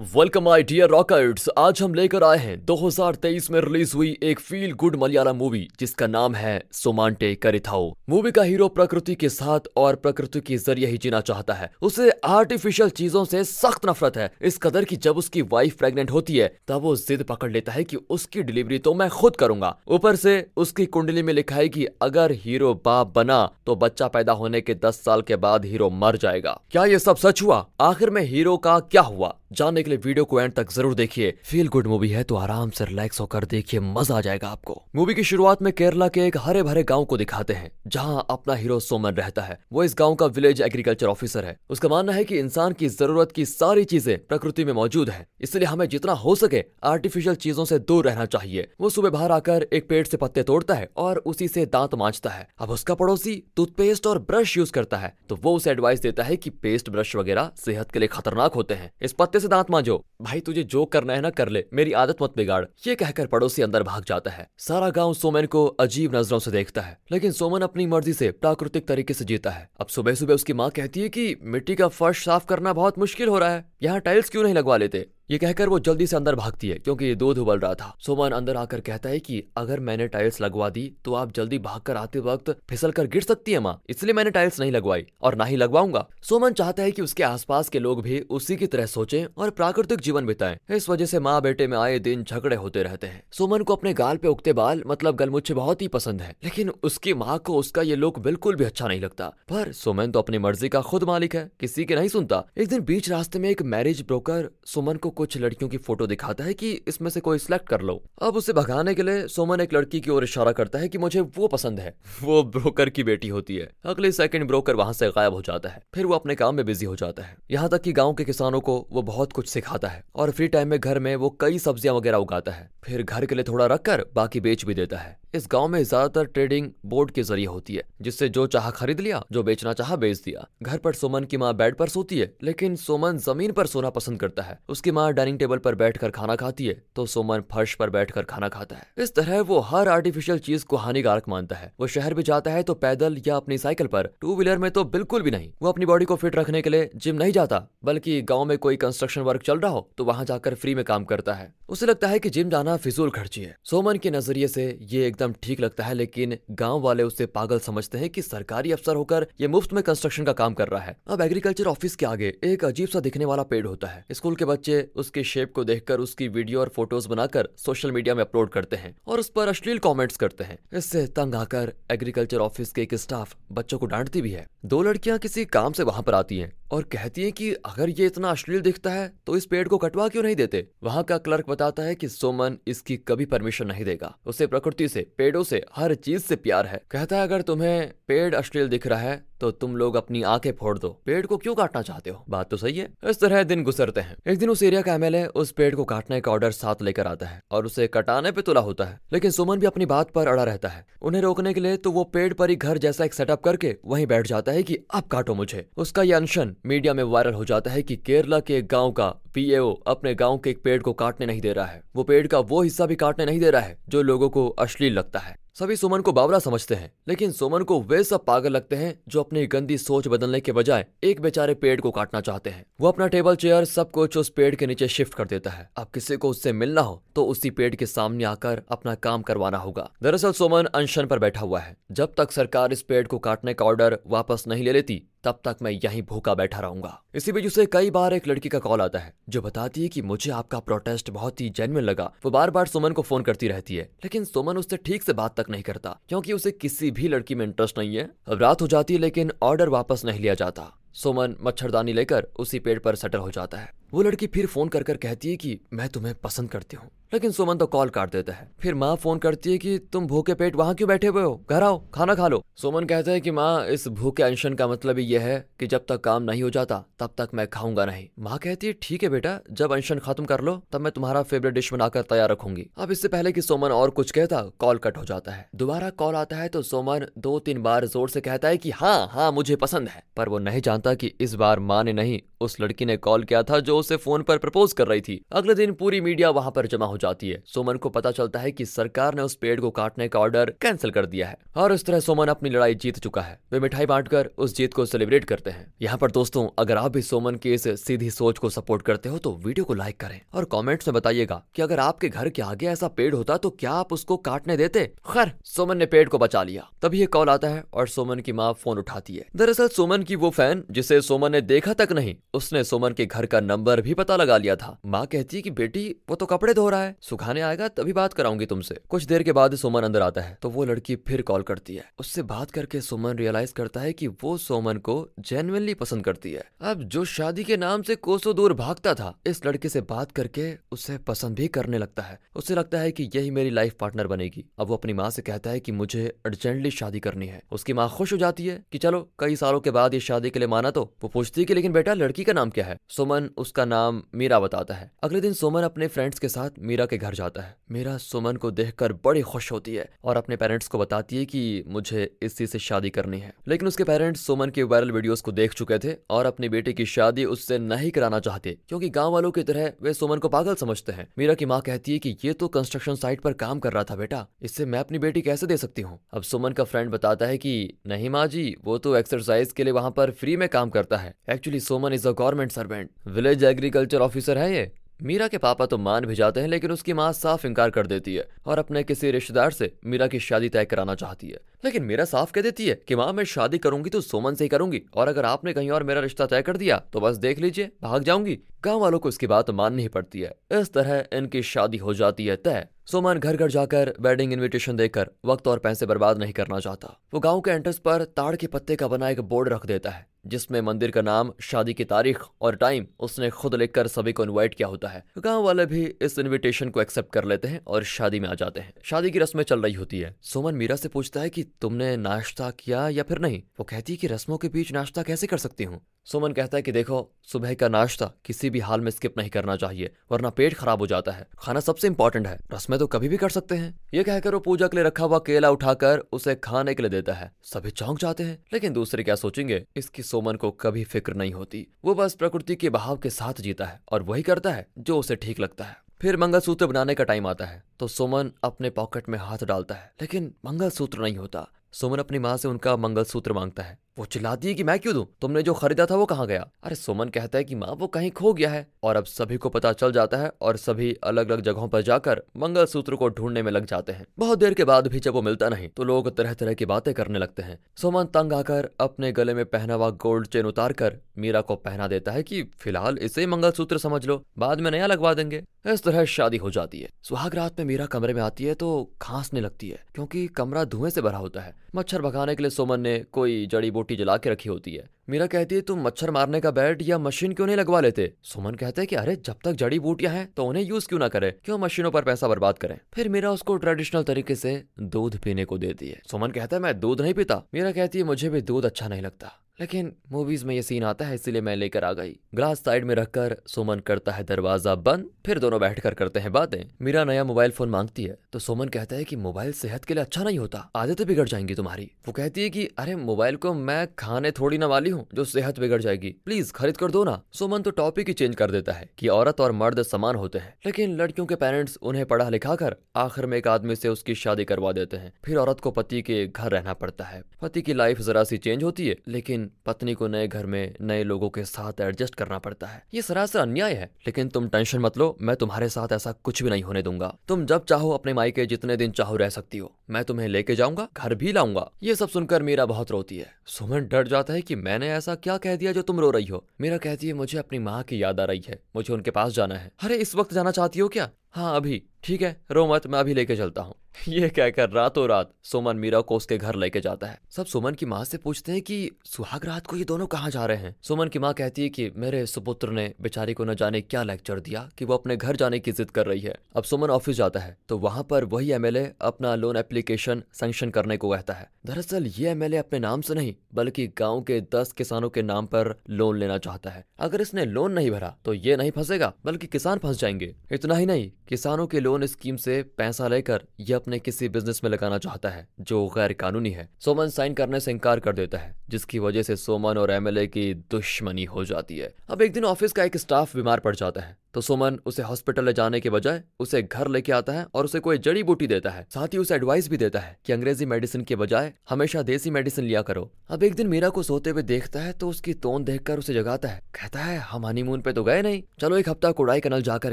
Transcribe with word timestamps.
Welcome 0.00 0.42
my 0.42 0.62
dear 0.62 0.88
रॉकर्ट्स 0.88 1.48
आज 1.58 1.82
हम 1.82 1.92
लेकर 1.94 2.24
आए 2.24 2.38
हैं 2.38 2.56
2023 2.66 3.50
में 3.50 3.60
रिलीज़ 3.60 3.94
हुई 3.96 4.16
एक 4.22 4.40
फील 4.40 4.72
गुड 4.72 4.96
मलयालम 4.96 5.36
मूवी 5.36 5.68
जिसका 5.80 6.06
नाम 6.06 6.34
है 6.34 6.62
सोमांटे 6.72 7.34
करिथाओ। 7.34 7.92
मूवी 8.08 8.32
का 8.32 8.42
हीरो 8.42 8.68
प्रकृति 8.68 9.14
के 9.14 9.28
साथ 9.28 9.60
और 9.76 9.96
प्रकृति 9.96 10.40
के 10.40 10.56
ज़रिए 10.56 10.86
ही 10.86 10.98
जीना 10.98 11.20
चाहता 11.20 11.54
है। 11.54 11.70
उसे 11.82 12.10
आर्टिफिशियल 12.10 12.88
चीज़ों 12.90 13.24
से 13.24 13.44
सख्त 13.44 13.86
नफरत 13.86 14.16
है। 14.16 14.30
इस 14.42 14.58
कदर 14.58 14.84
की 14.84 14.96
जब 14.96 15.16
उसकी 15.16 15.42
वाइफ 15.42 15.76
प्रेग्नेंट 15.76 16.10
होती 16.10 16.36
है, 16.36 16.48
तब 16.68 16.82
वो 16.82 16.96
जिद 16.96 17.22
पकड़ 17.22 17.50
लेता 17.52 17.72
है 17.72 17.84
कि 17.84 17.96
उसकी 17.96 18.42
डिलीवरी 18.42 18.78
तो 18.78 18.94
मैं 18.94 19.08
खुद 19.10 19.36
करूँगा। 19.36 19.74
ऊपर 19.88 20.16
से 20.16 20.46
उसकी 20.56 20.86
कुंडली 20.86 21.22
में 21.22 21.32
लिखा 21.34 21.56
है 21.56 21.68
की 21.68 21.86
अगर 22.02 22.32
हीरो 22.32 22.74
बाप 22.84 23.12
बना 23.16 23.48
तो 23.66 23.76
बच्चा 23.76 24.08
पैदा 24.08 24.32
होने 24.32 24.60
के 24.60 24.74
दस 24.74 25.00
साल 25.04 25.22
के 25.22 25.36
बाद 25.36 25.64
हीरो 25.64 25.90
मर 25.90 26.16
जाएगा। 26.16 26.60
क्या 26.70 26.84
ये 26.84 26.98
सब 26.98 27.16
सच 27.16 27.42
हुआ? 27.42 27.66
आखिर 27.80 28.10
में 28.10 28.22
हीरो 28.22 28.56
का 28.56 28.78
क्या 28.80 29.02
हुआ? 29.02 29.34
जानने 29.54 29.82
के 29.82 29.90
लिए 29.90 29.98
वीडियो 29.98 30.24
को 30.24 30.40
एंड 30.40 30.52
तक 30.52 30.72
ज़रूर 30.72 30.94
देखिए। 30.94 31.34
फील 31.44 31.68
गुड 31.68 31.86
मूवी 31.86 32.08
है 32.08 32.22
तो 32.24 32.36
आराम 32.36 32.70
से 32.70 32.84
रिलैक्स 32.84 33.20
होकर 33.20 33.44
देखिए, 33.46 33.80
मज़ा 33.82 34.16
आ 34.16 34.20
जाएगा 34.20 34.48
आपको। 34.48 34.80
मूवी 34.96 35.14
की 35.14 35.24
शुरुआत 35.24 35.62
में 35.62 35.72
केरला 35.72 36.08
के 36.08 36.26
एक 36.26 36.36
हरे 36.38 36.62
भरे 36.62 36.82
गाँव 36.84 37.04
को 37.04 37.16
दिखाते 37.16 37.52
हैं, 37.52 37.70
जहाँ 37.86 38.26
अपना 38.30 38.54
हीरो 38.54 38.78
सोमन 38.80 39.14
रहता 39.14 39.42
है। 39.42 39.58
वो 39.72 39.84
इस 39.84 39.94
गाँव 39.98 40.14
का 40.14 40.26
विलेज 40.28 40.60
एग्रीकल्चर 40.62 41.06
ऑफिसर 41.06 41.44
है। 41.44 41.56
उसका 41.70 41.88
मानना 41.88 42.12
है 42.12 42.24
कि 42.24 42.38
इंसान 42.38 42.72
की 42.72 42.88
ज़रूरत 42.90 43.32
की 43.32 43.44
सारी 43.46 43.84
चीज़ें 43.86 44.18
प्रकृति 44.26 44.64
में 44.64 44.72
मौजूद 44.74 45.10
है। 45.10 45.26
इसलिए 45.40 45.66
हमें 45.66 45.88
जितना 45.88 46.12
हो 46.14 46.34
सके 46.36 46.64
आर्टिफिशियल 46.84 47.34
चीज़ों 47.36 47.64
से 47.64 47.78
दूर 47.80 48.04
रहना 48.04 48.24
चाहिए। 48.26 48.68
वो 48.80 48.90
सुबह 48.90 49.10
बाहर 49.10 49.32
आकर 49.32 49.66
एक 49.72 49.88
पेड़ 49.88 50.06
से 50.06 50.16
पत्ते 50.16 50.42
तोड़ता 50.44 50.74
है 50.74 50.88
और 50.96 51.18
उसी 51.26 51.48
से 51.48 51.66
दांत 51.68 51.94
मांझता 51.96 52.30
है। 52.30 52.46
अब 52.58 52.70
उसका 52.70 52.94
पड़ोसी 52.94 53.42
टूथपेस्ट 53.56 54.06
और 54.06 54.18
ब्रश 54.20 54.56
यूज़ 54.56 54.72
करता 54.72 54.96
है 54.96 55.12
तो 55.28 55.36
वो 55.36 55.54
उसे 55.56 55.70
एडवाइस 55.70 56.00
देता 56.00 56.22
है 56.22 56.36
कि 56.36 56.50
पेस्ट 56.52 56.90
ब्रश 56.90 57.14
वगैरह 57.16 57.50
सेहत 57.56 57.90
के 57.90 57.98
लिए 57.98 58.08
खतरनाक 58.08 58.54
होते 58.54 58.74
हैं। 58.74 58.90
इस 59.02 59.12
पत्ते 59.12 59.40
से 59.44 59.48
दांत 59.48 59.70
मांझो 59.70 60.04
भाई, 60.22 60.40
तुझे 60.40 60.62
जो 60.62 60.84
करना 60.84 61.12
है 61.12 61.20
ना 61.20 61.30
कर 61.30 61.48
ले, 61.48 61.64
मेरी 61.72 61.92
आदत 61.92 62.22
मत 62.22 62.32
बिगाड़। 62.36 62.64
ये 62.86 62.94
कहकर 62.94 63.26
पड़ोसी 63.26 63.62
अंदर 63.62 63.82
भाग 63.82 64.04
जाता 64.04 64.30
है। 64.30 64.46
सारा 64.58 64.90
गाँव 64.90 65.14
सोमन 65.14 65.46
को 65.46 65.64
अजीब 65.66 66.14
नज़रों 66.16 66.38
से 66.38 66.50
देखता 66.50 66.80
है, 66.80 66.98
लेकिन 67.12 67.32
सोमन 67.32 67.60
अपनी 67.60 67.86
मर्ज़ी 67.86 68.12
से 68.12 68.30
प्राकृतिक 68.30 68.86
तरीके 68.88 69.14
से 69.14 69.24
जीता 69.24 69.50
है। 69.50 69.68
अब 69.80 69.86
सुबह 69.86 70.14
सुबह 70.14 70.34
उसकी 70.34 70.52
माँ 70.52 70.70
कहती 70.70 71.00
है 71.00 71.08
कि, 71.08 71.36
मिट्टी 71.42 71.74
का 71.74 71.88
फर्श 71.88 72.24
साफ़ 72.24 72.46
करना 72.46 72.72
बहुत 72.72 72.98
मुश्किल 72.98 73.28
हो 73.28 73.38
रहा 73.38 73.50
है, 73.50 73.64
यहाँ 73.82 74.00
टाइल्स 74.00 74.30
क्यों 74.30 74.42
नहीं 74.42 74.54
लगवा 74.54 74.76
लेते? 74.76 75.06
ये 75.30 75.38
कहकर 75.38 75.68
वो 75.68 75.78
जल्दी 75.78 76.06
से 76.06 76.16
अंदर 76.16 76.34
भागती 76.34 76.68
है, 76.68 76.78
क्योंकि 76.78 77.04
ये 77.04 77.14
दूध 77.14 77.38
उबल 77.38 77.58
रहा 77.58 77.74
था। 77.74 77.94
सोमन 78.00 78.30
अंदर 78.30 78.56
आकर 78.56 78.80
कहता 78.80 79.08
है 79.08 79.18
कि, 79.18 79.42
अगर 79.56 79.80
मैंने 79.80 80.06
टाइल्स 80.08 80.40
लगवा 80.40 80.68
दी 80.70 80.82
तो 81.04 81.14
आप 81.14 81.32
जल्दी 81.32 81.58
भागकर 81.58 81.96
आते 81.96 82.18
वक्त 82.18 82.50
फिसल 82.70 82.90
कर 82.90 83.06
गिर 83.06 83.22
सकती 83.22 83.52
है 83.52 83.60
माँ। 83.60 83.80
इसलिए 83.88 84.12
मैंने 84.12 84.30
टाइल्स 84.30 84.60
नहीं 84.60 84.72
लगवाई, 84.72 85.04
और 85.22 85.34
ना 85.34 85.44
ही 85.44 85.56
लगवाऊँगा। 85.56 86.06
सोमन 86.22 86.52
चाहता 86.52 86.82
है 86.82 86.90
कि 86.90 87.02
उसके 87.02 87.22
आसपास 87.22 87.68
के 87.68 87.78
लोग 87.78 88.02
भी 88.02 88.20
उसी 88.30 88.56
की 88.56 88.66
तरह 88.66 88.86
सोचे 88.86 89.24
और 89.36 89.50
प्राकृतिक 89.50 90.00
जीवन 90.00 90.26
बिताएँ। 90.26 90.58
इस 90.70 90.88
वजह 90.88 91.06
से 91.06 91.20
माँ 91.20 91.40
बेटे 91.42 91.66
में 91.66 91.78
आए 91.78 91.98
दिन 91.98 92.24
झगड़े 92.24 92.56
होते 92.56 92.82
रहते 92.82 93.06
हैं। 93.06 93.22
सोमन 93.32 93.62
को 93.62 93.76
अपने 93.76 93.92
गाल 93.94 94.16
पे 94.16 94.28
उगते 94.28 94.52
बाल 94.52 94.82
मतलब 94.86 95.16
गलमुच्छे, 95.16 95.54
बहुत 95.54 95.82
ही 95.82 95.88
पसंद 95.88 96.22
है। 96.22 96.34
लेकिन 96.44 96.72
उसकी 96.82 97.14
माँ 97.14 97.38
को 97.38 97.56
उसका 97.56 97.82
ये 97.82 97.96
लुक 97.96 98.18
बिल्कुल 98.18 98.56
भी 98.56 98.64
अच्छा 98.64 98.88
नहीं 98.88 99.00
लगता। 99.00 99.28
पर 99.48 99.72
सोमन 99.72 100.10
तो 100.10 100.18
अपनी 100.18 100.38
मर्ज़ी 100.38 100.68
का 100.68 100.80
खुद 100.82 101.04
मालिक 101.04 101.36
है, 101.36 101.50
किसी 101.60 101.84
के 101.84 101.94
नहीं 101.94 102.08
सुनता। 102.08 102.44
एक 102.58 102.68
दिन 102.68 102.80
बीच 102.80 103.10
रास्ते 103.10 103.38
में 103.38 103.48
एक 103.50 103.62
मैरिज 103.64 104.02
ब्रोकर 104.02 104.50
सोमन 104.66 104.96
को 104.96 105.12
कुछ 105.14 105.36
लड़कियों 105.38 105.68
की 105.70 105.78
फ़ोटो 105.78 106.06
दिखाता 106.06 106.44
है 106.44 106.54
कि 106.54 106.70
इसमें 106.88 107.10
से 107.10 107.20
कोई 107.20 107.38
सिलेक्ट 107.38 107.68
कर 107.68 107.80
लो। 107.80 108.02
अब 108.22 108.36
उसे 108.36 108.52
भगाने 108.52 108.94
के 108.94 109.02
लिए 109.02 109.26
सोमन 109.28 109.60
एक 109.60 109.74
लड़की 109.74 110.00
की 110.00 110.10
ओर 110.10 110.24
इशारा 110.24 110.52
करता 110.52 110.78
है 110.78 110.88
कि 110.88 110.98
मुझे 110.98 111.20
वो 111.20 111.48
पसंद 111.48 111.80
है। 111.80 111.94
वो 112.22 112.42
ब्रोकर 112.44 112.90
की 112.90 113.04
बेटी 113.04 113.28
होती 113.28 113.56
है। 113.56 113.70
अगले 113.84 114.12
सेकंड 114.12 114.46
ब्रोकर 114.46 114.76
वहाँ 114.76 114.92
से 114.92 115.08
गायब 115.08 115.34
हो 115.34 115.42
जाता 115.42 115.68
है। 115.68 115.82
फिर 115.94 116.06
वो 116.06 116.14
अपने 116.14 116.34
काम 116.34 116.54
में 116.54 116.64
बिज़ी 116.66 116.86
हो 116.86 116.96
जाता 116.96 117.22
है। 117.22 117.36
यहाँ 117.50 117.68
तक 117.68 117.82
कि 117.82 117.92
गाँव 117.92 118.14
के 118.14 118.24
किसानों 118.24 118.60
को 118.60 118.76
वो 118.92 119.02
बहुत 119.02 119.32
कुछ 119.32 119.48
सिखाता 119.48 119.88
है 119.88 120.04
और 120.16 120.30
फ्री 120.30 120.48
टाइम 120.48 120.68
में 120.68 120.78
घर 120.80 120.98
में 120.98 121.14
वो 121.16 121.36
कई 121.40 121.58
सब्ज़ियाँ 121.58 121.94
वगैरह 121.94 122.18
उगाता 122.18 122.52
है। 122.52 122.70
फिर 122.84 123.02
घर 123.02 123.26
के 123.26 123.34
लिए 123.34 123.44
थोड़ा 123.44 123.66
रखकर 123.66 124.04
बाकी 124.14 124.40
बेच 124.40 124.64
भी 124.64 124.74
देता 124.74 124.98
है। 124.98 125.23
इस 125.34 125.46
गाँव 125.52 125.68
में 125.68 125.82
ज़्यादातर 125.82 126.24
ट्रेडिंग 126.24 126.68
बोर्ड 126.86 127.10
के 127.10 127.22
ज़रिए 127.22 127.46
होती 127.46 127.74
है, 127.74 127.82
जिससे 128.02 128.28
जो 128.28 128.46
चाह 128.46 128.70
खरीद 128.70 129.00
लिया, 129.00 129.22
जो 129.32 129.42
बेचना 129.42 129.72
चाह 129.72 129.94
बेच 129.96 130.20
दिया। 130.24 130.46
घर 130.62 130.78
पर 130.78 130.92
सोमन 130.92 131.24
की 131.24 131.36
माँ 131.36 131.52
बेड 131.56 131.74
पर 131.74 131.88
सोती 131.88 132.18
है, 132.18 132.30
लेकिन 132.42 132.76
सोमन 132.76 133.16
ज़मीन 133.18 133.52
पर 133.52 133.66
सोना 133.66 133.90
पसंद 133.90 134.20
करता 134.20 134.42
है। 134.42 134.58
उसकी 134.68 134.90
माँ 134.90 135.12
डाइनिंग 135.12 135.38
टेबल 135.38 135.58
पर 135.58 135.74
बैठकर 135.74 136.10
खाना 136.10 136.36
खाती 136.36 136.66
है 136.66 136.76
तो 136.96 137.06
सोमन 137.06 137.42
फर्श 137.52 137.74
पर 137.74 137.90
बैठकर 137.90 138.24
खाना 138.24 138.48
खाता 138.48 138.76
है। 138.76 138.86
इस 138.98 139.14
तरह 139.14 139.40
वो 139.40 139.58
हर 139.62 139.88
आर्टिफिशियल 139.88 140.38
चीज़ 140.40 140.64
को 140.64 140.76
हानिकारक 140.76 141.28
मानता 141.28 141.56
है। 141.56 141.72
वो 141.80 141.86
शहर 141.86 142.14
भी 142.14 142.22
जाता 142.22 142.50
है 142.50 142.62
तो 142.62 142.74
पैदल 142.76 143.20
या 143.26 143.36
अपनी 143.36 143.58
साइकिल 143.58 143.86
पर। 143.86 144.10
टू 144.20 144.36
व्हीलर 144.36 144.58
में 144.58 144.70
तो 144.70 144.84
बिल्कुल 144.86 145.22
भी 145.22 145.30
नहीं। 145.30 145.50
वो 145.62 145.68
अपनी 145.68 145.86
बॉडी 145.86 146.04
को 146.04 146.16
फिट 146.16 146.36
रखने 146.36 146.62
के 146.62 146.70
लिए 146.70 146.90
जिम 146.96 147.16
नहीं 147.16 147.32
जाता, 147.32 147.62
बल्कि 147.84 148.20
गाँव 148.22 148.44
में 148.44 148.56
कोई 148.58 148.76
कंस्ट्रक्शन 148.76 149.20
वर्क 149.22 149.42
चल 149.42 149.58
रहा 149.58 149.72
हो 149.72 149.88
तो 149.98 150.04
वहाँ 150.04 150.24
जाकर 150.24 150.54
फ्री 150.54 150.74
में 150.74 150.84
काम 150.84 151.04
करता 151.04 151.34
है। 151.34 151.52
उसे 151.68 151.86
लगता 151.86 152.08
है 152.08 152.18
कि 152.18 152.30
जिम 152.30 152.50
जाना 152.50 152.76
फिजूल 152.78 153.10
खर्ची 153.10 153.42
है। 153.42 153.56
सोमन 153.64 153.96
के 153.96 154.10
नज़रिए 154.10 154.48
से 154.48 154.66
ये 154.82 155.06
एकदम 155.06 155.23
ठीक 155.34 155.60
लगता 155.60 155.84
है, 155.84 155.94
लेकिन 155.94 156.36
गाँव 156.52 156.80
वाले 156.80 157.02
उसे 157.02 157.26
पागल 157.28 157.58
समझते 157.60 157.98
हैं 157.98 158.08
कि 158.10 158.22
सरकारी 158.22 158.72
अफसर 158.72 158.96
होकर 158.96 159.26
ये 159.40 159.48
मुफ़्त 159.48 159.72
में 159.72 159.82
कंस्ट्रक्शन 159.82 160.24
का 160.24 160.32
काम 160.32 160.54
कर 160.54 160.68
रहा 160.68 160.80
है। 160.80 160.96
अब 161.06 161.20
एग्रीकल्चर 161.20 161.66
ऑफ़िस 161.66 161.96
के 161.96 162.06
आगे 162.06 162.32
एक 162.44 162.64
अजीब 162.64 162.88
सा 162.88 163.00
दिखने 163.00 163.24
वाला 163.24 163.42
पेड़ 163.44 163.66
होता 163.66 163.88
है। 163.88 164.04
स्कूल 164.12 164.36
के 164.36 164.44
बच्चे 164.44 164.80
उसके 164.96 165.24
शेप 165.24 165.52
को 165.54 165.64
देखकर 165.64 166.00
उसकी 166.00 166.28
वीडियो 166.28 166.60
और 166.60 166.68
फ़ोटोज़ 166.68 167.08
बनाकर 167.08 167.48
सोशल 167.56 167.92
मीडिया 167.92 168.14
में 168.14 168.22
अपलोड 168.22 168.50
करते 168.50 168.76
हैं 168.76 168.94
और 169.06 169.20
उस 169.20 169.28
पर 169.28 169.48
अश्लील 169.48 169.78
कॉमेंट्स 169.78 170.16
करते 170.16 170.44
हैं। 170.44 170.58
इससे 170.72 171.06
तंग 171.16 171.34
आकर 171.34 171.72
एग्रीकल्चर 171.90 172.38
ऑफ़िस 172.38 172.72
के 172.72 172.82
एक 172.82 172.94
स्टाफ 172.96 173.36
बच्चों 173.52 173.78
को 173.78 173.86
डांटती 173.86 174.22
भी 174.22 174.30
है। 174.30 174.46
दो 174.64 174.82
लड़कियाँ 174.82 175.18
किसी 175.18 175.44
काम 175.46 175.72
से 175.72 175.82
वहाँ 175.82 176.02
पर 176.02 176.14
आती 176.14 176.38
हैं 176.38 176.52
और 176.72 176.82
कहती 176.92 177.22
हैं 177.22 177.32
कि 177.32 177.52
अगर 177.54 177.90
ये 177.90 178.06
इतना 178.06 178.30
अश्लील 178.30 178.60
दिखता 178.60 178.90
है 178.90 179.12
तो 179.26 179.36
इस 179.36 179.46
पेड़ 179.46 179.66
को 179.68 179.78
कटवा 179.78 180.08
क्यों 180.08 180.22
नहीं 180.22 180.36
देते? 180.36 180.66
वहाँ 180.82 181.02
का 181.04 181.18
क्लर्क 181.18 181.48
बताता 181.48 181.82
है 181.82 181.94
कि 181.94 182.08
सोमन 182.08 182.56
इसकी 182.66 182.96
कभी 182.98 183.24
परमिशन 183.26 183.66
नहीं 183.66 183.84
देगा। 183.84 184.14
उसे 184.26 184.46
प्रकृति 184.46 184.88
से 184.88 185.06
पेड़ों 185.18 185.42
से 185.42 185.62
हर 185.76 185.94
चीज़ 185.94 186.22
से 186.22 186.36
प्यार 186.36 186.66
है। 186.66 186.82
कहता 186.90 187.16
है, 187.16 187.22
अगर 187.22 187.42
तुम्हें 187.42 187.92
पेड़ 188.08 188.34
अश्लील 188.34 188.68
दिख 188.68 188.86
रहा 188.86 188.98
है 188.98 189.22
तो 189.40 189.50
तुम 189.50 189.76
लोग 189.76 189.94
अपनी 189.94 190.22
आँखें 190.22 190.52
फोड़ 190.52 190.78
दो। 190.78 190.88
पेड़ 191.06 191.26
को 191.26 191.36
क्यों 191.36 191.54
काटना 191.54 191.80
चाहते 191.82 192.10
हो? 192.10 192.24
बात 192.30 192.50
तो 192.50 192.56
सही 192.56 192.78
है। 192.78 192.88
इस 193.04 193.20
तरह 193.20 193.42
दिन 193.42 193.62
गुजरते 193.62 194.00
हैं। 194.00 194.16
एक 194.26 194.38
दिन 194.38 194.50
उस 194.50 194.62
एरिया 194.62 194.82
का 194.82 194.94
एमएलए 194.94 195.24
उस 195.26 195.50
पेड़ 195.52 195.74
को 195.74 195.84
काटने 195.84 196.20
का 196.20 196.32
ऑर्डर 196.32 196.50
साथ 196.50 196.82
लेकर 196.82 197.06
आता 197.06 197.26
है 197.26 197.40
और 197.50 197.66
उसे 197.66 197.86
कटाने 197.86 198.32
पे 198.32 198.42
तुला 198.42 198.60
होता 198.60 198.84
है। 198.84 198.98
लेकिन 199.12 199.30
सुमन 199.30 199.58
भी 199.58 199.66
अपनी 199.66 199.86
बात 199.86 200.10
पर 200.10 200.28
अड़ा 200.28 200.44
रहता 200.44 200.68
है। 200.68 200.86
उन्हें 201.02 201.22
रोकने 201.22 201.54
के 201.54 201.60
लिए 201.60 201.76
तो 201.76 201.90
वो 201.90 202.04
पेड़ 202.04 202.32
पर 202.34 202.50
ही 202.50 202.56
घर 202.56 202.78
जैसा 202.78 203.04
एक 203.04 203.14
सेटअप 203.14 203.42
करके 203.42 203.76
वहीं 203.84 204.06
बैठ 204.06 204.26
जाता 204.26 204.52
है 204.52 204.62
कि 204.62 204.78
अब 204.94 205.02
काटो 205.02 205.34
मुझे। 205.34 205.68
उसका 205.76 206.02
ये 206.02 206.12
अनशन 206.12 206.54
मीडिया 206.66 206.94
में 206.94 207.04
वायरल 207.04 207.34
हो 207.34 207.44
जाता 207.44 207.70
है 207.70 207.82
कि 207.82 207.96
केरला 207.96 208.40
के 208.40 208.56
एक 208.56 208.66
गाँव 208.66 208.92
का 208.92 209.08
पीएओ 209.34 209.72
अपने 209.86 210.14
गाँव 210.14 210.38
के 210.38 210.50
एक 210.50 210.62
पेड़ 210.62 210.80
को 210.82 210.92
काटने 210.92 211.26
नहीं 211.26 211.40
दे 211.40 211.52
रहा 211.52 211.66
है। 211.66 211.82
वो 211.96 212.02
पेड़ 212.02 212.26
का 212.26 212.38
वो 212.38 212.62
हिस्सा 212.62 212.86
भी 212.86 212.96
काटने 212.96 213.24
नहीं 213.26 213.40
दे 213.40 213.50
रहा 213.50 213.62
है, 213.62 213.78
जो 213.88 214.02
लोगों 214.02 214.28
को 214.30 214.48
अश्लील 214.48 214.94
लगता 215.04 215.18
है। 215.18 215.36
सभी 215.54 215.76
सुमन 215.76 216.00
को 216.00 216.12
बावला 216.12 216.38
समझते 216.38 216.74
हैं, 216.74 216.90
लेकिन 217.08 217.32
सुमन 217.32 217.62
को 217.62 217.80
वे 217.82 218.02
सब 218.04 218.24
पागल 218.24 218.52
लगते 218.52 218.76
हैं 218.76 218.98
जो 219.08 219.22
अपनी 219.22 219.46
गंदी 219.46 219.76
सोच 219.78 220.08
बदलने 220.08 220.40
के 220.40 220.52
बजाय 220.52 220.86
एक 221.04 221.20
बेचारे 221.20 221.54
पेड़ 221.54 221.80
को 221.80 221.90
काटना 221.90 222.20
चाहते 222.20 222.50
हैं। 222.50 222.64
वो 222.80 222.88
अपना 222.88 223.06
टेबल, 223.06 223.36
चेयर, 223.36 223.64
सब 223.64 223.90
कुछ 223.90 224.16
उस 224.16 224.28
पेड़ 224.28 224.54
के 224.54 224.66
नीचे 224.66 224.88
शिफ्ट 224.88 225.14
कर 225.14 225.26
देता 225.26 225.50
है। 225.50 225.68
अब 225.76 225.86
किसी 225.94 226.16
को 226.16 226.28
उससे 226.28 226.52
मिलना 226.52 226.80
हो 226.80 227.02
तो 227.16 227.24
उसी 227.26 227.50
पेड़ 227.50 227.74
के 227.74 227.86
सामने 227.86 228.24
आकर 228.24 228.62
अपना 228.70 228.94
काम 228.96 229.22
करवाना 229.22 229.58
होगा। 229.58 229.90
दरअसल 230.02 230.32
सुमन 230.32 230.64
अनशन 230.64 231.06
पर 231.06 231.18
बैठा 231.18 231.40
हुआ 231.40 231.60
है। 231.60 231.76
जब 231.90 232.14
तक 232.16 232.32
सरकार 232.32 232.72
इस 232.72 232.82
पेड़ 232.82 233.06
को 233.06 233.18
काटने 233.18 233.54
का 233.54 233.64
ऑर्डर 233.64 233.98
वापस 234.06 234.44
नहीं 234.48 234.64
ले 234.64 234.72
लेती 234.72 235.02
तब 235.24 235.40
तक 235.44 235.56
मैं 235.62 235.70
यहीं 235.70 236.02
भूखा 236.02 236.34
बैठा 236.34 236.60
रहूँगा। 236.60 237.00
इसी 237.14 237.32
बीच 237.32 237.46
उसे 237.46 237.66
कई 237.66 237.90
बार 237.90 238.14
एक 238.14 238.28
लड़की 238.28 238.48
का 238.48 238.58
कॉल 238.58 238.80
आता 238.80 238.98
है, 238.98 239.12
जो 239.28 239.42
बताती 239.42 239.82
है 239.82 239.88
कि 239.88 240.02
मुझे 240.02 240.30
आपका 240.30 240.58
प्रोटेस्ट 240.58 241.10
बहुत 241.10 241.40
ही 241.40 241.48
जेनविन 241.50 241.84
लगा। 241.84 242.10
वो 242.24 242.30
बार 242.30 242.50
बार 242.50 242.66
सुमन 242.66 242.92
को 242.92 243.02
फ़ोन 243.02 243.22
करती 243.22 243.48
रहती 243.48 243.76
है, 243.76 243.84
लेकिन 244.04 244.24
सुमन 244.24 244.56
उससे 244.56 244.76
ठीक 244.76 245.02
से 245.02 245.12
बात 245.12 245.40
तक 245.40 245.50
नहीं 245.50 245.62
करता, 245.62 245.98
क्योंकि 246.08 246.32
उसे 246.32 246.50
किसी 246.50 246.90
भी 246.90 247.08
लड़की 247.08 247.34
में 247.34 247.46
इंटरेस्ट 247.46 247.78
नहीं 247.78 247.96
है। 247.96 248.10
अब 248.26 248.42
रात 248.42 248.62
हो 248.62 248.66
जाती 248.66 248.94
है, 248.94 249.00
लेकिन 249.00 249.32
ऑर्डर 249.42 249.68
वापस 249.68 250.04
नहीं 250.04 250.20
लिया 250.20 250.34
जाता। 250.34 250.70
सुमन 250.94 251.34
मच्छरदानी 251.40 251.92
लेकर 251.92 252.26
उसी 252.38 252.58
पेड़ 252.58 252.78
पर 252.78 252.94
सेटल 252.94 253.18
हो 253.18 253.30
जाता 253.30 253.58
है। 253.58 253.72
वो 253.94 254.02
लड़की 254.02 254.26
फिर 254.26 254.46
फ़ोन 254.46 254.68
कर 254.68 254.82
कर 254.82 254.96
कहती 254.96 255.30
है 255.30 255.36
कि 255.36 255.58
मैं 255.72 255.88
तुम्हें 255.88 256.14
पसंद 256.14 256.50
करती 256.50 256.76
हूँ। 256.76 256.90
लेकिन 257.12 257.30
सुमन 257.30 257.58
तो 257.58 257.66
कॉल 257.66 257.88
काट 257.88 258.12
देता 258.12 258.32
है। 258.32 258.48
फिर 258.60 258.74
माँ 258.74 258.96
फ़ोन 258.96 259.18
करती 259.18 259.52
है 259.52 259.58
कि 259.58 259.78
तुम 259.92 260.06
भूखे 260.06 260.34
पेट 260.34 260.56
वहाँ 260.56 260.74
क्यों 260.74 260.88
बैठे 260.88 261.06
हुए 261.06 261.22
हो? 261.22 261.44
घर 261.50 261.62
आओ, 261.62 261.78
खाना 261.94 262.14
खा 262.14 262.28
लो। 262.28 262.42
सुमन 262.56 262.84
कहता 262.84 263.10
है 263.10 263.20
कि 263.20 263.30
माँ, 263.30 263.66
इस 263.66 263.86
भूखे 263.88 264.22
अनशन 264.22 264.54
का 264.54 264.68
मतलब 264.68 264.98
यह 264.98 265.20
है 265.20 265.46
कि 265.60 265.66
जब 265.66 265.84
तक 265.88 266.00
काम 266.00 266.22
नहीं 266.22 266.42
हो 266.42 266.50
जाता, 266.50 266.84
तब 266.98 267.14
तक 267.18 267.28
मैं 267.34 267.46
खाऊँगा 267.48 267.84
नहीं। 267.84 268.08
माँ 268.18 268.38
कहती 268.38 268.66
है, 268.66 268.74
ठीक 268.82 269.02
है 269.02 269.08
बेटा, 269.08 269.38
जब 269.50 269.72
अनशन 269.72 269.98
खत्म 269.98 270.24
कर 270.24 270.40
लो, 270.40 270.62
तब 270.72 270.80
मैं 270.80 270.92
तुम्हारा 270.92 271.22
फेवरेट 271.22 271.54
डिश 271.54 271.72
बनाकर 271.72 272.02
तैयार 272.02 272.30
रखूँगी। 272.30 272.66
अब 272.78 272.90
इससे 272.90 273.08
पहले 273.08 273.32
की 273.32 273.40
सोमन 273.40 273.70
और 273.70 273.90
कुछ 273.90 274.10
कहता, 274.10 274.42
कॉल 274.58 274.78
कट 274.78 274.98
हो 274.98 275.04
जाता 275.04 275.32
है। 275.32 275.48
दोबारा 275.54 275.90
कॉल 275.90 276.14
आता 276.14 276.36
है 276.36 276.48
तो 276.48 276.62
सोमन 276.62 277.06
दो 277.18 277.38
तीन 277.38 277.62
बार 277.62 277.86
ज़ोर 277.86 278.08
से 278.08 278.20
कहता 278.20 278.48
है 278.48 278.56
की 278.56 278.70
हाँ 278.70 279.08
हाँ 279.10 279.30
मुझे 279.32 279.56
पसंद 279.56 279.88
है। 279.88 280.02
पर 280.16 280.28
वो 280.28 280.38
नहीं 280.38 280.60
जानता 280.60 280.94
की 280.94 281.14
इस 281.20 281.34
बार 281.34 281.60
माँ 281.60 281.82
ने 281.84 281.92
नहीं 281.92 282.20
उस 282.44 282.60
लड़की 282.60 282.84
ने 282.84 282.96
कॉल 282.96 283.24
किया 283.24 283.42
था 283.42 283.60
जो 283.60 283.78
उसे 283.78 283.96
फ़ोन 283.96 284.22
पर 284.22 284.38
प्रपोज 284.38 284.72
कर 284.72 284.86
रही 284.86 285.00
थी। 285.00 285.20
अगले 285.32 285.54
दिन 285.54 285.72
पूरी 285.72 286.00
मीडिया 286.00 286.30
वहाँ 286.30 286.50
पर 286.50 286.66
जमा 286.66 286.86
हो 286.86 286.98
जाती 286.98 287.28
है। 287.28 287.42
सुमन 287.46 287.76
को 287.76 287.88
पता 287.88 288.10
चलता 288.10 288.38
है 288.38 288.52
की 288.52 288.64
सरकार 288.64 289.14
ने 289.14 289.22
उस 289.22 289.34
पेड़ 289.34 289.58
को 289.60 289.70
काटने 289.70 290.08
का 290.08 290.20
ऑर्डर 290.20 290.52
कैंसिल 290.60 290.90
कर 290.90 291.06
दिया 291.06 291.28
है। 291.28 291.36
और 291.56 291.72
इस 291.72 291.84
तरह 291.84 292.00
सोमन 292.00 292.28
अपनी 292.28 292.50
लड़ाई 292.50 292.74
जीत 292.74 292.98
चुका 292.98 293.22
है। 293.22 293.38
वे 293.52 293.60
मिठाई 293.60 293.86
बांटकर 293.86 294.30
उस 294.38 294.56
जीत 294.56 294.74
को 294.74 294.86
सेलिब्रेट 294.86 295.24
करते 295.24 295.50
हैं। 295.50 295.72
यहाँ 295.82 295.98
पर 295.98 296.10
दोस्तों, 296.10 296.48
अगर 296.58 296.76
आप 296.76 296.92
भी 296.92 297.02
सोमन 297.02 297.34
की 297.34 297.52
इस 297.54 297.68
सीधी 297.80 298.10
सोच 298.10 298.38
को 298.38 298.50
सपोर्ट 298.50 298.82
करते 298.82 299.08
हो 299.08 299.18
तो 299.18 299.32
वीडियो 299.36 299.64
को 299.64 299.74
लाइक 299.74 300.00
करें 300.00 300.20
और 300.34 300.44
कॉमेंट्स 300.46 300.88
में 300.88 300.94
बताइएगा 300.94 301.42
कि 301.54 301.62
अगर 301.62 301.80
आपके 301.80 302.08
घर 302.08 302.28
के 302.28 302.42
आगे 302.42 302.66
ऐसा 302.66 302.88
पेड़ 302.88 303.14
होता 303.14 303.36
तो 303.36 303.50
क्या 303.50 303.72
आप 303.72 303.92
उसको 303.92 304.16
काटने 304.16 304.56
देते? 304.56 304.84
खैर, 305.12 305.32
सोमन 305.44 305.76
ने 305.76 305.86
पेड़ 305.86 306.08
को 306.08 306.18
बचा 306.18 306.42
लिया। 306.42 306.68
तभी 306.82 307.00
ये 307.00 307.06
कॉल 307.08 307.28
आता 307.28 307.48
है 307.48 307.62
और 307.72 307.88
सोमन 307.88 308.20
की 308.20 308.32
माँ 308.32 308.52
फ़ोन 308.54 308.78
उठाती 308.78 309.14
है। 309.14 309.26
दरअसल 309.36 309.68
सोमन 309.68 310.02
की 310.02 310.16
वो 310.16 310.30
फ़ैन, 310.30 310.64
जिसे 310.70 311.00
सोमन 311.00 311.32
ने 311.32 311.40
देखा 311.42 311.72
तक 311.72 311.92
नहीं 311.92 312.14
उसने 312.34 312.62
सुमन 312.64 312.90
के 312.90 313.06
घर 313.06 313.26
का 313.26 313.40
नंबर 313.40 313.80
भी 313.80 313.94
पता 313.94 314.16
लगा 314.16 314.36
लिया 314.36 314.56
था। 314.56 314.76
माँ 314.86 315.04
कहती 315.06 315.36
है 315.36 315.42
कि 315.42 315.50
बेटी, 315.50 315.84
वो 316.10 316.16
तो 316.16 316.26
कपड़े 316.26 316.54
धो 316.54 316.68
रहा 316.68 316.82
है। 316.82 316.96
सुखाने 317.00 317.40
आएगा, 317.40 317.68
तभी 317.68 317.92
बात 317.92 318.12
कराऊँगी 318.12 318.46
तुमसे। 318.46 318.78
कुछ 318.88 319.04
देर 319.04 319.22
के 319.22 319.32
बाद 319.32 319.54
सोमन 319.54 319.82
अंदर 319.82 320.02
आता 320.02 320.20
है 320.20 320.36
तो 320.42 320.50
वो 320.50 320.64
लड़की 320.64 320.96
फिर 320.98 321.22
कॉल 321.22 321.42
करती 321.42 321.74
है। 321.76 321.84
उससे 321.98 322.22
बात 322.24 322.50
करके 322.50 322.80
सुमन 322.80 323.16
रियलाइज़ 323.16 323.52
करता 323.52 323.80
है 323.80 323.92
कि 323.92 324.06
वो 324.22 324.36
सोमन 324.36 324.76
को 324.78 324.96
जेनुअनली 325.20 325.74
पसंद 325.74 326.04
करती 326.04 326.32
है। 326.32 326.44
अब 326.60 326.82
जो 326.84 327.04
शादी 327.04 327.44
के 327.44 327.56
नाम 327.56 327.82
से 327.82 327.96
कोसों 327.96 328.34
दूर 328.36 328.52
भागता 328.54 328.94
था, 328.94 329.12
इस 329.26 329.44
लड़के 329.46 329.68
से 329.68 329.80
बात 329.80 330.12
करके 330.12 330.52
उसे 330.72 330.98
पसंद 330.98 331.36
भी 331.36 331.48
करने 331.48 331.78
लगता 331.78 332.02
है। 332.02 332.18
उसे 332.36 332.54
लगता 332.54 332.78
है 332.78 332.92
कि 332.92 333.10
यही 333.14 333.30
मेरी 333.30 333.50
लाइफ 333.50 333.74
पार्टनर 333.80 334.06
बनेगी। 334.06 334.44
अब 334.58 334.66
वो 334.66 334.76
अपनी 334.76 334.92
माँ 334.92 335.10
से 335.10 335.22
कहता 335.22 335.50
है 335.50 335.60
कि 335.60 335.72
मुझे 335.72 336.06
अर्जेंटली 336.26 336.70
शादी 336.70 337.00
करनी 337.00 337.26
है। 337.26 337.42
उसकी 337.52 337.72
माँ 337.72 337.88
खुश 337.90 338.12
हो 338.12 338.18
जाती 338.18 338.46
है 338.46 338.62
कि 338.72 338.78
चलो, 338.78 339.08
कई 339.18 339.36
सालों 339.36 339.60
के 339.60 339.70
बाद 339.70 339.94
ये 339.94 340.00
शादी 340.00 340.30
के 340.30 340.38
लिए 340.38 340.48
माना 340.48 340.70
तो। 340.70 340.82
वो 341.02 341.08
पूछती 341.08 341.40
है 341.40 341.44
कि 341.44 341.54
लेकिन 341.54 341.72
बेटा, 341.72 341.94
लड़की 341.94 342.23
का 342.24 342.32
नाम 342.32 342.50
क्या 342.50 342.64
है? 342.64 342.76
सुमन, 342.88 343.28
उसका 343.36 343.64
नाम 343.64 344.02
मीरा 344.14 344.38
बताता 344.40 344.74
है। 344.74 344.90
अगले 345.02 345.20
दिन 345.20 345.32
सुमन 345.34 345.62
अपने 345.62 345.88
फ्रेंड्स 345.88 346.18
के 346.18 346.28
साथ 346.28 346.58
मीरा 346.60 346.86
के 346.86 346.98
घर 346.98 347.14
जाता 347.14 347.42
है। 347.42 347.56
मीरा 347.72 347.96
सुमन 347.98 348.36
को 348.36 348.50
देखकर 348.50 348.92
बड़ी 349.04 349.22
खुश 349.22 349.50
होती 349.52 349.74
है 349.74 349.88
और 350.04 350.16
अपने 350.16 350.36
पेरेंट्स 350.36 350.68
को 350.68 350.78
बताती 350.78 351.16
है 351.16 351.24
कि 351.24 351.64
मुझे 351.68 352.10
इसी 352.22 352.46
से 352.46 352.58
शादी 352.60 352.90
करनी 352.90 353.18
है। 353.18 353.32
लेकिन 353.48 353.68
उसके 353.68 353.84
पेरेंट्स 353.84 354.20
सुमन 354.20 354.50
के 354.50 354.62
वायरल 354.64 354.92
वीडियोस 354.92 355.20
को 355.20 355.32
देख 355.32 355.54
चुके 355.54 355.78
थे 355.78 355.94
और 356.10 356.26
अपनी 356.26 356.48
बेटी 356.48 356.72
की 356.72 356.86
शादी 356.86 357.24
उससे 357.26 357.58
नहीं 357.58 357.90
कराना 357.90 358.20
चाहते, 358.20 358.56
क्योंकि 358.68 358.88
गाँव 358.90 359.12
वालों 359.12 359.30
की 359.30 359.42
तरह 359.42 359.72
वे 359.82 359.94
सुमन 359.94 360.18
को 360.18 360.28
पागल 360.28 360.54
समझते 360.54 360.92
हैं। 360.92 361.06
मीरा 361.18 361.34
की 361.34 361.46
माँ 361.46 361.60
कहती 361.60 361.92
है 361.92 361.98
की 361.98 362.16
ये 362.24 362.32
तो 362.32 362.48
कंस्ट्रक्शन 362.48 362.94
साइट 362.96 363.20
पर 363.20 363.32
काम 363.34 363.58
कर 363.58 363.72
रहा 363.72 363.84
था 363.84 363.96
बेटा, 363.96 364.26
इससे 364.42 364.66
मैं 364.66 364.78
अपनी 364.78 364.98
बेटी 364.98 365.22
कैसे 365.22 365.46
दे 365.46 365.56
सकती 365.56 365.82
हूँ? 365.82 365.98
अब 366.12 366.22
सुमन 366.22 366.52
का 366.52 366.64
फ्रेंड 366.64 366.90
बताता 366.90 367.26
है 367.26 367.38
कि, 367.38 367.78
नहीं 367.86 368.10
माँ 368.10 368.26
जी, 368.26 368.54
वो 368.64 368.78
तो 368.78 368.96
एक्सरसाइज 368.96 369.52
के 369.52 369.64
लिए 369.64 369.72
वहाँ 369.72 369.90
पर 369.90 370.10
फ्री 370.10 370.36
में 370.36 370.48
काम 370.48 370.70
करता 370.70 370.96
है। 370.96 371.14
Actually 371.30 371.60
Soman 371.60 371.92
is 371.92 372.08
a 372.08 372.12
government 372.14 372.52
servant. 372.52 372.90
Village 373.06 373.44
agriculture 373.44 374.00
officer 374.00 374.38
है 374.38 374.54
ये। 374.54 374.70
मीरा 375.02 375.26
के 375.28 375.38
पापा 375.38 375.66
तो 375.66 375.76
मान 375.78 376.04
भी 376.06 376.14
जाते 376.14 376.40
हैं, 376.40 376.48
लेकिन 376.48 376.70
उसकी 376.70 376.92
माँ 376.92 377.12
साफ़ 377.12 377.46
इनकार 377.46 377.70
कर 377.70 377.86
देती 377.86 378.14
है 378.14 378.26
और 378.46 378.58
अपने 378.58 378.82
किसी 378.82 379.10
रिश्तेदार 379.10 379.50
से 379.50 379.72
मीरा 379.86 380.06
की 380.06 380.20
शादी 380.20 380.48
तय 380.48 380.64
कराना 380.64 380.94
चाहती 380.94 381.28
है। 381.28 381.40
लेकिन 381.64 381.82
मीरा 381.82 382.04
साफ़ 382.04 382.32
कह 382.32 382.42
देती 382.42 382.66
है 382.66 382.74
कि 382.88 382.96
माँ, 382.96 383.12
मैं 383.12 383.24
शादी 383.24 383.58
करूँगी 383.58 383.90
तो 383.90 384.00
सोमन 384.00 384.34
से 384.34 384.44
ही 384.44 384.48
करूँगी 384.48 384.82
और 384.94 385.08
अगर 385.08 385.24
आपने 385.24 385.52
कहीं 385.52 385.70
और 385.70 385.82
मेरा 385.82 386.00
रिश्ता 386.00 386.26
तय 386.26 386.42
कर 386.42 386.56
दिया 386.56 386.78
तो 386.92 387.00
बस 387.00 387.16
देख 387.16 387.38
लीजिए, 387.38 387.70
भाग 387.82 388.02
जाऊँगी। 388.02 388.38
गाँव 388.64 388.80
वालों 388.80 388.98
को 388.98 389.08
इसकी 389.08 389.26
बात 389.26 389.50
माननी 389.50 389.88
पड़ती 389.88 390.20
है। 390.20 390.32
इस 390.52 390.72
तरह 390.72 391.04
इनकी 391.12 391.42
शादी 391.42 391.76
हो 391.76 391.94
जाती 391.94 392.26
है 392.26 392.36
तय। 392.36 392.66
सोमन 392.86 393.18
घर 393.18 393.36
घर 393.36 393.50
जाकर 393.50 393.94
वेडिंग 394.00 394.32
इनविटेशन 394.32 394.76
देकर 394.76 395.10
वक्त 395.24 395.48
और 395.48 395.58
पैसे 395.58 395.86
बर्बाद 395.86 396.18
नहीं 396.18 396.32
करना 396.32 396.60
चाहता। 396.60 396.98
वो 397.14 397.20
गाँव 397.20 397.40
के 397.40 397.50
एंट्रेंस 397.50 397.78
पर 397.78 398.04
ताड़ 398.16 398.34
के 398.36 398.46
पत्ते 398.46 398.76
का 398.76 398.88
बना 398.88 399.08
एक 399.08 399.20
बोर्ड 399.20 399.48
रख 399.48 399.66
देता 399.66 399.90
है। 399.90 400.06
जिसमें 400.26 400.60
मंदिर 400.60 400.90
का 400.90 401.02
नाम, 401.02 401.32
शादी 401.40 401.74
की 401.74 401.84
तारीख 401.84 402.20
और 402.40 402.56
टाइम 402.56 402.86
उसने 403.00 403.30
खुद 403.30 403.54
लिखकर 403.54 403.86
सभी 403.86 404.12
को 404.12 404.24
इनवाइट 404.24 404.54
किया 404.54 404.68
होता 404.68 404.88
है। 404.88 405.04
गाँव 405.18 405.42
वाले 405.42 405.66
भी 405.66 405.84
इस 406.02 406.18
इनविटेशन 406.18 406.68
को 406.68 406.82
एक्सेप्ट 406.82 407.12
कर 407.12 407.24
लेते 407.24 407.48
हैं 407.48 407.60
और 407.66 407.84
शादी 407.84 408.20
में 408.20 408.28
आ 408.28 408.34
जाते 408.34 408.60
हैं। 408.60 408.74
शादी 408.82 409.10
की 409.10 409.18
रस्में 409.18 409.42
चल 409.42 409.62
रही 409.62 409.74
होती 409.74 410.00
है। 410.00 410.14
सोमन 410.22 410.54
मीरा 410.54 410.76
से 410.76 410.88
पूछता 410.88 411.20
है 411.20 411.30
कि 411.30 411.42
तुमने 411.42 411.96
नाश्ता 411.96 412.50
किया 412.50 412.88
या 412.88 413.02
फिर 413.02 413.18
नहीं? 413.18 413.42
वो 413.58 413.64
कहती 413.64 413.92
है 413.92 413.96
कि 413.96 414.06
रस्मों 414.06 414.38
के 414.38 414.48
बीच 414.48 414.72
नाश्ता 414.72 415.02
कैसे 415.02 415.26
कर 415.26 415.38
सकती 415.38 415.64
हूँ? 415.64 415.80
सुमन 416.06 416.32
कहता 416.32 416.56
है 416.56 416.62
कि 416.62 416.72
देखो, 416.72 417.12
सुबह 417.22 417.54
का 417.54 417.68
नाश्ता 417.68 418.10
किसी 418.24 418.50
भी 418.50 418.58
हाल 418.58 418.80
में 418.80 418.90
स्किप 418.90 419.18
नहीं 419.18 419.30
करना 419.30 419.56
चाहिए, 419.56 419.94
वरना 420.12 420.30
पेट 420.30 420.54
खराब 420.54 420.78
हो 420.78 420.86
जाता 420.86 421.12
है। 421.12 421.26
खाना 421.38 421.60
सबसे 421.60 421.86
इंपॉर्टेंट 421.86 422.26
है। 422.26 422.38
रस्में 422.52 422.78
तो 422.78 422.86
कभी 422.86 423.08
भी 423.08 423.16
कर 423.16 423.28
सकते 423.28 423.54
हैं। 423.54 423.80
ये 423.94 424.02
कहकर 424.04 424.34
वो 424.34 424.40
पूजा 424.40 424.66
के 424.66 424.76
लिए 424.76 424.84
रखा 424.84 425.04
हुआ 425.04 425.18
केला 425.18 425.50
उठाकर 425.50 426.02
उसे 426.12 426.34
खाने 426.34 426.74
के 426.74 426.82
लिए 426.82 426.90
देता 426.90 427.12
है। 427.12 427.32
सभी 427.42 427.70
चौंक 427.70 427.98
जाते 427.98 428.22
हैं, 428.22 428.44
लेकिन 428.52 428.72
दूसरे 428.72 429.02
क्या 429.02 429.14
सोचेंगे? 429.14 429.64
इसकी 429.76 430.02
सोमन 430.14 430.36
को 430.36 430.50
कभी 430.50 430.84
फ़िक्र 430.84 431.14
नहीं 431.14 431.32
होती। 431.32 431.66
वो 431.84 431.94
बस 431.94 432.14
प्रकृति 432.14 432.56
के 432.56 432.70
बहाव 432.70 432.96
के 432.96 433.10
साथ 433.10 433.40
जीता 433.40 433.64
है 433.64 433.80
और 433.92 434.02
वही 434.02 434.22
करता 434.22 434.50
है 434.50 434.66
जो 434.78 434.98
उसे 434.98 435.16
ठीक 435.16 435.40
लगता 435.40 435.64
है। 435.64 435.76
फिर 436.00 436.16
मंगलसूत्र 436.16 436.66
बनाने 436.66 436.94
का 436.94 437.04
टाइम 437.04 437.26
आता 437.26 437.44
है 437.44 437.62
तो 437.80 437.88
सोमन 437.88 438.30
अपने 438.44 438.70
पॉकेट 438.70 439.08
में 439.08 439.18
हाथ 439.18 439.44
डालता 439.44 439.74
है, 439.74 439.92
लेकिन 440.00 440.32
मंगलसूत्र 440.44 441.00
नहीं 441.00 441.16
होता। 441.16 441.46
सुमन 441.72 441.98
अपनी 441.98 442.18
माँ 442.18 442.36
से 442.36 442.48
उनका 442.48 442.76
मंगलसूत्र 442.76 443.32
माँगता 443.32 443.62
है। 443.62 443.78
वो 443.98 444.04
चिल्लाती 444.04 444.48
है 444.48 444.54
कि 444.54 444.64
मैं 444.64 444.78
क्यों 444.78 444.92
दूँ? 444.94 445.06
तुमने 445.20 445.42
जो 445.42 445.52
खरीदा 445.54 445.84
था 445.86 445.96
वो 445.96 446.06
कहाँ 446.06 446.26
गया? 446.26 446.46
अरे, 446.62 446.74
सुमन 446.74 447.08
कहता 447.08 447.38
है 447.38 447.44
कि 447.44 447.54
माँ, 447.54 447.68
वो 447.70 447.86
कहीं 447.86 448.10
खो 448.10 448.32
गया 448.32 448.50
है। 448.50 448.66
और 448.82 448.96
अब 448.96 449.04
सभी 449.04 449.36
को 449.36 449.48
पता 449.48 449.72
चल 449.72 449.92
जाता 449.92 450.16
है 450.16 450.30
और 450.40 450.56
सभी 450.56 450.92
अलग 451.04 451.30
अलग 451.30 451.40
जगहों 451.40 451.68
पर 451.68 451.82
जाकर 451.82 452.22
मंगलसूत्र 452.36 452.96
को 452.96 453.08
ढूँढने 453.08 453.42
में 453.42 453.50
लग 453.52 453.66
जाते 453.66 453.92
हैं। 453.92 454.06
बहुत 454.18 454.38
देर 454.38 454.54
के 454.54 454.64
बाद 454.64 454.86
भी 454.86 455.00
जब 455.00 455.14
वो 455.14 455.22
मिलता 455.22 455.48
नहीं 455.48 455.68
तो 455.68 455.84
लोग 455.84 456.14
तरह 456.16 456.34
तरह 456.34 456.54
की 456.54 456.66
बातें 456.66 456.92
करने 456.94 457.18
लगते 457.18 457.42
हैं। 457.42 457.58
सुमन 457.76 458.04
तंग 458.04 458.32
आकर 458.32 458.68
अपने 458.80 459.12
गले 459.12 459.34
में 459.34 459.44
पहना 459.44 459.74
हुआ 459.74 459.90
गोल्ड 460.02 460.26
चेन 460.26 460.46
उतार 460.46 460.72
कर 460.72 460.98
मीरा 461.18 461.40
को 461.40 461.56
पहना 461.56 461.86
देता 461.88 462.12
है 462.12 462.22
की, 462.22 462.42
फ़िलहाल 462.42 462.98
इसे 462.98 463.26
मंगलसूत्र 463.26 463.78
समझ 463.78 464.06
लो, 464.06 464.22
बाद 464.38 464.60
में 464.60 464.70
नया 464.70 464.86
लगवा 464.86 465.14
देंगे। 465.14 465.42
इस 465.66 465.82
तरह 465.82 466.04
शादी 466.04 466.36
हो 466.36 466.50
जाती 466.50 466.80
है। 466.80 466.88
सुहाग 467.02 467.34
रात 467.34 467.58
में 467.58 467.66
मीरा 467.66 467.86
कमरे 467.86 468.14
में 468.14 468.20
आती 468.22 468.44
है 468.44 468.54
तो 468.54 468.90
खांसने 469.02 469.40
लगती 469.40 469.68
है, 469.68 469.82
क्योंकि 469.94 470.26
कमरा 470.26 470.64
धुएँ 470.64 470.90
से 470.90 471.02
भरा 471.02 471.18
होता 471.18 471.40
है। 471.40 471.54
मच्छर 471.76 472.02
भगाने 472.02 472.34
के 472.34 472.42
लिए 472.42 472.50
सुमन 472.50 472.80
ने 472.80 472.98
कोई 473.12 473.46
जड़ी 473.46 473.70
बूटी 473.70 473.83
जला 473.92 474.16
के 474.16 474.30
रखी 474.30 474.48
होती 474.48 474.74
है। 474.74 474.90
मीरा 475.10 475.26
कहती 475.26 475.54
है, 475.54 475.60
तुम 475.60 475.80
मच्छर 475.80 476.10
मारने 476.10 476.40
का 476.40 476.50
बैट 476.50 476.82
या 476.82 476.98
मशीन 476.98 477.32
क्यों 477.32 477.46
नहीं 477.46 477.56
लगवा 477.56 477.80
लेते? 477.80 478.12
सुमन 478.22 478.54
कहते 478.54 478.80
हैं 478.80 478.88
कि, 478.88 478.96
अरे, 478.96 479.16
जब 479.16 479.34
तक 479.44 479.52
जड़ी 479.52 479.80
बूटियाँ 479.80 480.14
हैं 480.14 480.32
तो 480.36 480.44
उन्हें 480.44 480.64
यूज़ 480.64 480.88
क्यों 480.88 481.00
ना 481.00 481.08
करें? 481.08 481.32
क्यों 481.44 481.58
मशीनों 481.58 481.90
पर 481.90 482.02
पैसा 482.02 482.28
बर्बाद 482.28 482.58
करें? 482.58 482.78
फिर 482.94 483.08
मीरा 483.08 483.30
उसको 483.30 483.56
ट्रेडिशनल 483.56 484.02
तरीके 484.02 484.34
से 484.34 484.64
दूध 484.80 485.18
पीने 485.18 485.44
को 485.44 485.58
देती 485.58 485.88
है। 485.88 486.02
सुमन 486.10 486.30
कहता 486.30 486.56
है, 486.56 486.62
मैं 486.62 486.80
दूध 486.80 487.00
नहीं 487.00 487.14
पीता। 487.14 487.42
मीरा 487.54 487.72
कहती 487.72 487.98
है, 487.98 488.04
मुझे 488.04 488.28
भी 488.28 488.40
दूध 488.40 488.64
अच्छा 488.64 488.88
नहीं 488.88 489.02
लगता। 489.02 489.43
लेकिन 489.58 489.92
मूवीज़ 490.12 490.44
में 490.44 490.54
ये 490.54 490.62
सीन 490.62 490.84
आता 490.84 491.04
है, 491.04 491.14
इसलिए 491.14 491.40
मैं 491.40 491.54
लेकर 491.56 491.84
आ 491.84 491.92
गई। 491.92 492.16
ग्लास 492.34 492.58
साइड 492.58 492.84
में 492.84 492.94
रखकर 492.94 493.36
सुमन 493.46 493.78
करता 493.78 494.12
है 494.12 494.24
दरवाज़ा 494.24 494.74
बंद, 494.74 495.08
फिर 495.26 495.38
दोनों 495.38 495.60
बैठकर 495.60 495.94
करते 495.94 496.20
हैं 496.20 496.32
बातें। 496.32 496.58
मीरा 496.82 497.04
नया 497.04 497.24
मोबाइल 497.24 497.50
फ़ोन 497.50 497.68
मांगती 497.68 498.04
है 498.04 498.16
तो 498.32 498.38
सुमन 498.38 498.68
कहता 498.68 498.96
है 498.96 499.04
कि 499.04 499.16
मोबाइल 499.16 499.52
सेहत 499.52 499.84
के 499.84 499.94
लिए 499.94 500.02
अच्छा 500.02 500.22
नहीं 500.24 500.38
होता, 500.38 500.58
आदतें 500.76 501.06
बिगड़ 501.06 501.28
जाएँगी 501.28 501.54
तुम्हारी। 501.54 501.90
वो 502.06 502.12
कहती 502.12 502.42
है 502.42 502.50
कि, 502.50 502.66
अरे 502.78 502.96
मोबाइल 502.96 503.36
को 503.36 503.52
मैं 503.54 503.86
खाने 503.98 504.30
थोड़ी 504.30 504.58
ना 504.58 504.66
वाली 504.66 504.90
हूँ, 504.90 505.06
जो 505.14 505.24
सेहत 505.24 505.58
बिगड़ 505.58 505.80
जाएगी। 505.82 506.14
प्लीज़ 506.24 506.52
खरीद 506.52 506.76
कर 506.76 506.90
दो 506.90 507.04
ना। 507.04 507.20
सुमन 507.32 507.62
तो 507.62 507.70
टॉपिक 507.72 508.08
ही 508.08 508.14
चेंज 508.14 508.34
कर 508.36 508.50
देता 508.50 508.72
है 508.72 508.88
की 508.98 509.08
औरत 509.08 509.40
और 509.40 509.52
मर्द 509.52 509.82
समान 509.82 510.16
होते 510.16 510.38
हैं। 510.38 510.54
लेकिन 510.66 510.96
लड़कियों 510.96 511.26
के 511.26 511.34
पेरेंट्स 511.36 511.78
उन्हें 511.82 512.04
पढ़ा 512.06 512.28
लिखा 512.28 512.54
कर 512.54 512.76
आखिर 512.96 513.26
में 513.26 513.38
एक 513.38 513.48
आदमी 513.48 513.76
से 513.76 513.88
उसकी 513.88 514.14
शादी 514.14 514.44
करवा 514.44 514.72
देते 514.72 514.96
हैं। 514.96 515.12
फिर 515.24 515.36
औरत 515.36 515.60
को 515.60 515.70
पति 515.70 516.02
के 516.02 516.26
घर 516.26 516.50
रहना 516.50 516.72
पड़ता 516.74 517.04
है। 517.04 517.22
पति 517.42 517.62
की 517.62 517.74
लाइफ 517.74 518.00
जरा 518.00 518.24
सी 518.24 518.38
चेंज 518.38 518.62
होती 518.62 518.88
है, 518.88 518.96
लेकिन 519.08 519.43
पत्नी 519.66 519.94
को 519.94 520.08
नए 520.08 520.28
घर 520.28 520.46
में 520.46 520.74
नए 520.80 521.04
लोगों 521.04 521.30
के 521.30 521.44
साथ 521.44 521.80
एडजस्ट 521.80 522.14
करना 522.14 522.38
पड़ता 522.38 522.66
है। 522.66 522.86
ये 522.94 523.02
सरासर 523.02 523.40
अन्याय 523.40 523.74
है, 523.74 523.90
लेकिन 524.06 524.28
तुम 524.28 524.48
टेंशन 524.48 524.78
मत 524.78 524.98
लो, 524.98 525.16
मैं 525.20 525.36
तुम्हारे 525.36 525.68
साथ 525.68 525.88
ऐसा 525.92 526.12
कुछ 526.12 526.42
भी 526.42 526.50
नहीं 526.50 526.62
होने 526.62 526.82
दूँगा। 526.82 527.16
तुम 527.28 527.46
जब 527.46 527.64
चाहो 527.64 527.90
अपने 527.90 528.12
मायके 528.12 528.46
जितने 528.46 528.76
दिन 528.76 528.90
चाहो 528.90 529.16
रह 529.16 529.28
सकती 529.28 529.58
हो। 529.58 529.74
मैं 529.90 530.04
तुम्हें 530.04 530.28
लेके 530.28 530.54
जाऊँगा, 530.54 530.88
घर 530.96 531.14
भी 531.14 531.32
लाऊँगा। 531.32 531.70
ये 531.82 531.94
सब 531.94 532.08
सुनकर 532.08 532.42
मीरा 532.42 532.66
बहुत 532.66 532.90
रोती 532.90 533.18
है। 533.18 533.32
सुमन 533.46 533.88
डर 533.88 534.08
जाता 534.08 534.32
है 534.32 534.42
कि 534.42 534.54
मैंने 534.54 534.90
ऐसा 534.90 535.14
क्या 535.14 535.36
कह 535.36 535.56
दिया 535.56 535.72
जो 535.72 535.82
तुम 535.82 536.00
रो 536.00 536.10
रही 536.10 536.26
हो। 536.26 536.44
मीरा 536.60 536.76
कहती 536.76 537.06
है, 537.06 537.12
मुझे 537.12 537.38
अपनी 537.38 537.58
माँ 537.58 537.82
की 537.82 538.02
याद 538.02 538.20
आ 538.20 538.24
रही 538.24 538.42
है, 538.48 538.60
मुझे 538.76 538.94
उनके 538.94 539.10
पास 539.10 539.32
जाना 539.32 539.54
है। 539.54 539.70
अरे, 539.80 539.96
इस 539.96 540.14
वक्त 540.14 540.34
जाना 540.34 540.50
चाहती 540.50 540.78
हो 540.78 540.88
क्या? 540.88 541.10
हाँ 541.34 541.56
अभी। 541.56 541.82
ठीक 542.04 542.22
है, 542.22 542.40
रो 542.50 542.74
मत, 542.74 542.86
मैं 542.86 542.98
अभी 542.98 543.14
लेके 543.14 543.36
चलता 543.36 543.62
हूँ। 543.62 543.74
ये 544.08 544.28
कहकर 544.28 544.70
रातों 544.70 545.08
रात 545.08 545.30
सुमन, 545.42 545.76
मीरा 545.76 546.00
को 546.00 546.16
उसके 546.16 546.38
घर 546.38 546.54
लेके 546.54 546.80
जाता 546.80 547.06
है। 547.06 547.20
सब 547.30 547.46
सुमन 547.46 547.74
की 547.74 547.86
माँ 547.86 548.04
से 548.04 548.18
पूछते 548.18 548.52
हैं 548.52 548.62
कि, 548.62 548.90
सुहाग 549.04 549.44
रात 549.44 549.66
को 549.66 549.76
ये 549.76 549.84
दोनों 549.84 550.06
कहाँ 550.06 550.30
जा 550.30 550.46
रहे 550.46 550.56
हैं? 550.56 550.76
सुमन 550.82 551.08
की 551.08 551.18
माँ 551.18 551.34
कहती 551.34 551.62
है 551.62 551.68
कि, 551.68 551.90
मेरे 551.96 552.26
सुपुत्र 552.26 552.68
ने 552.68 552.94
बेचारी 553.00 553.34
को 553.34 553.44
न 553.44 553.54
जाने 553.54 553.80
क्या 553.80 554.02
लेक्चर 554.02 554.40
दिया, 554.40 554.70
कि 554.78 554.84
वो 554.84 554.94
अपने 554.94 555.16
घर 555.16 555.36
जाने 555.36 555.58
की 555.58 555.72
जिद 555.72 555.90
कर 555.90 556.06
रही 556.06 556.20
है। 556.20 556.34
अब 556.56 556.64
सुमन 556.64 556.90
ऑफ़िस 556.90 557.16
जाता 557.16 557.40
है 557.40 557.56
तो 557.68 557.78
वहाँ 557.78 558.02
पर 558.02 558.24
वही 558.24 558.52
एमएलए 558.52 558.92
अपना 559.00 559.34
लोन 559.34 559.56
एप्लीकेशन 559.56 560.22
सेंक्शन 560.32 560.70
करने 560.70 560.96
को 560.96 561.10
कहता 561.10 561.34
है। 561.34 561.50
दरअसल 561.66 562.06
ये 562.06 562.30
एमएलए 562.30 562.56
अपने 562.56 562.78
नाम 562.78 563.00
से 563.00 563.14
नहीं, 563.14 563.34
बल्कि 563.54 563.86
गाँव 563.86 564.20
के 564.20 564.40
दस 564.40 564.72
किसानों 564.72 565.10
के 565.10 565.22
नाम 565.22 565.46
पर 565.46 565.74
लोन 565.90 566.18
लेना 566.18 566.38
चाहता 566.38 566.70
है। 566.70 566.84
अगर 566.98 567.20
इसने 567.20 567.44
लोन 567.44 567.72
नहीं 567.72 567.90
भरा 567.90 568.16
तो 568.24 568.34
ये 568.34 568.56
नहीं 568.56 568.70
फंसेगा, 568.70 569.12
बल्कि 569.24 569.46
किसान 569.46 569.78
फंस 569.78 570.00
जाएँगे। 570.00 570.34
इतना 570.52 570.74
ही 570.74 570.86
नहीं 570.86 571.10
किसानों 571.28 571.66
के 571.66 571.80
लोन 571.80 572.06
स्कीम 572.06 572.36
से 572.36 572.62
पैसा 572.62 573.08
लेकर 573.08 573.42
यह 573.60 573.76
अपने 573.76 573.98
किसी 573.98 574.28
बिज़नेस 574.28 574.60
में 574.64 574.70
लगाना 574.70 574.98
चाहता 574.98 575.28
है, 575.28 575.48
जो 575.60 575.86
गैर 575.86 576.12
कानूनी 576.12 576.50
है। 576.50 576.68
सोमन 576.80 577.08
साइन 577.08 577.34
करने 577.34 577.60
से 577.60 577.70
इनकार 577.70 578.00
कर 578.00 578.12
देता 578.12 578.38
है, 578.38 578.56
जिसकी 578.68 578.98
वजह 578.98 579.22
से 579.22 579.36
सोमन 579.36 579.78
और 579.78 579.90
एमएलए 579.90 580.26
की 580.26 580.54
दुश्मनी 580.54 581.24
हो 581.24 581.44
जाती 581.44 581.78
है। 581.78 581.94
अब 582.08 582.22
एक 582.22 582.32
दिन 582.32 582.44
ऑफ़िस 582.44 582.72
का 582.72 582.84
एक 582.84 582.96
स्टाफ 582.96 583.36
बीमार 583.36 583.60
पड़ 583.60 583.76
जाता 583.76 584.00
है। 584.00 584.23
तो 584.34 584.40
सुमन 584.40 584.78
उसे 584.86 585.02
हॉस्पिटल 585.02 585.44
ले 585.44 585.52
जाने 585.52 585.80
के 585.80 585.90
बजाय 585.90 586.22
उसे 586.40 586.62
घर 586.62 586.88
लेके 586.88 587.12
आता 587.12 587.32
है 587.32 587.46
और 587.54 587.64
उसे 587.64 587.80
कोई 587.80 587.98
जड़ी 587.98 588.22
बूटी 588.22 588.46
देता 588.46 588.70
है। 588.70 588.86
साथ 588.94 589.14
ही 589.14 589.18
उसे 589.18 589.34
एडवाइस 589.34 589.68
भी 589.70 589.76
देता 589.76 589.98
है 589.98 590.16
कि 590.24 590.32
अंग्रेज़ी 590.32 590.66
मेडिसिन 590.66 591.02
के 591.02 591.16
बजाय 591.16 591.52
हमेशा 591.70 592.02
देसी 592.02 592.30
मेडिसिन 592.30 592.64
लिया 592.64 592.82
करो। 592.82 593.10
अब 593.28 593.42
एक 593.42 593.54
दिन 593.54 593.66
मीरा 593.66 593.88
को 593.88 594.02
सोते 594.02 594.30
हुए 594.30 594.42
देखता 594.42 594.80
है 594.80 594.92
तो 594.92 595.08
उसकी 595.08 595.34
तोन 595.34 595.64
देखकर 595.64 595.98
उसे 595.98 596.14
जगाता 596.14 596.48
है। 596.48 596.62
कहता 596.74 596.98
है, 596.98 597.18
हम 597.20 597.46
हनीमून 597.46 597.80
पे 597.80 597.92
तो 597.92 598.04
गए 598.04 598.22
नहीं। 598.22 598.42
चलो 598.60 598.76
एक 598.76 598.88
हफ़्ता 598.88 599.12
कोडाई 599.12 599.40
कनल 599.40 599.62
जाकर 599.62 599.92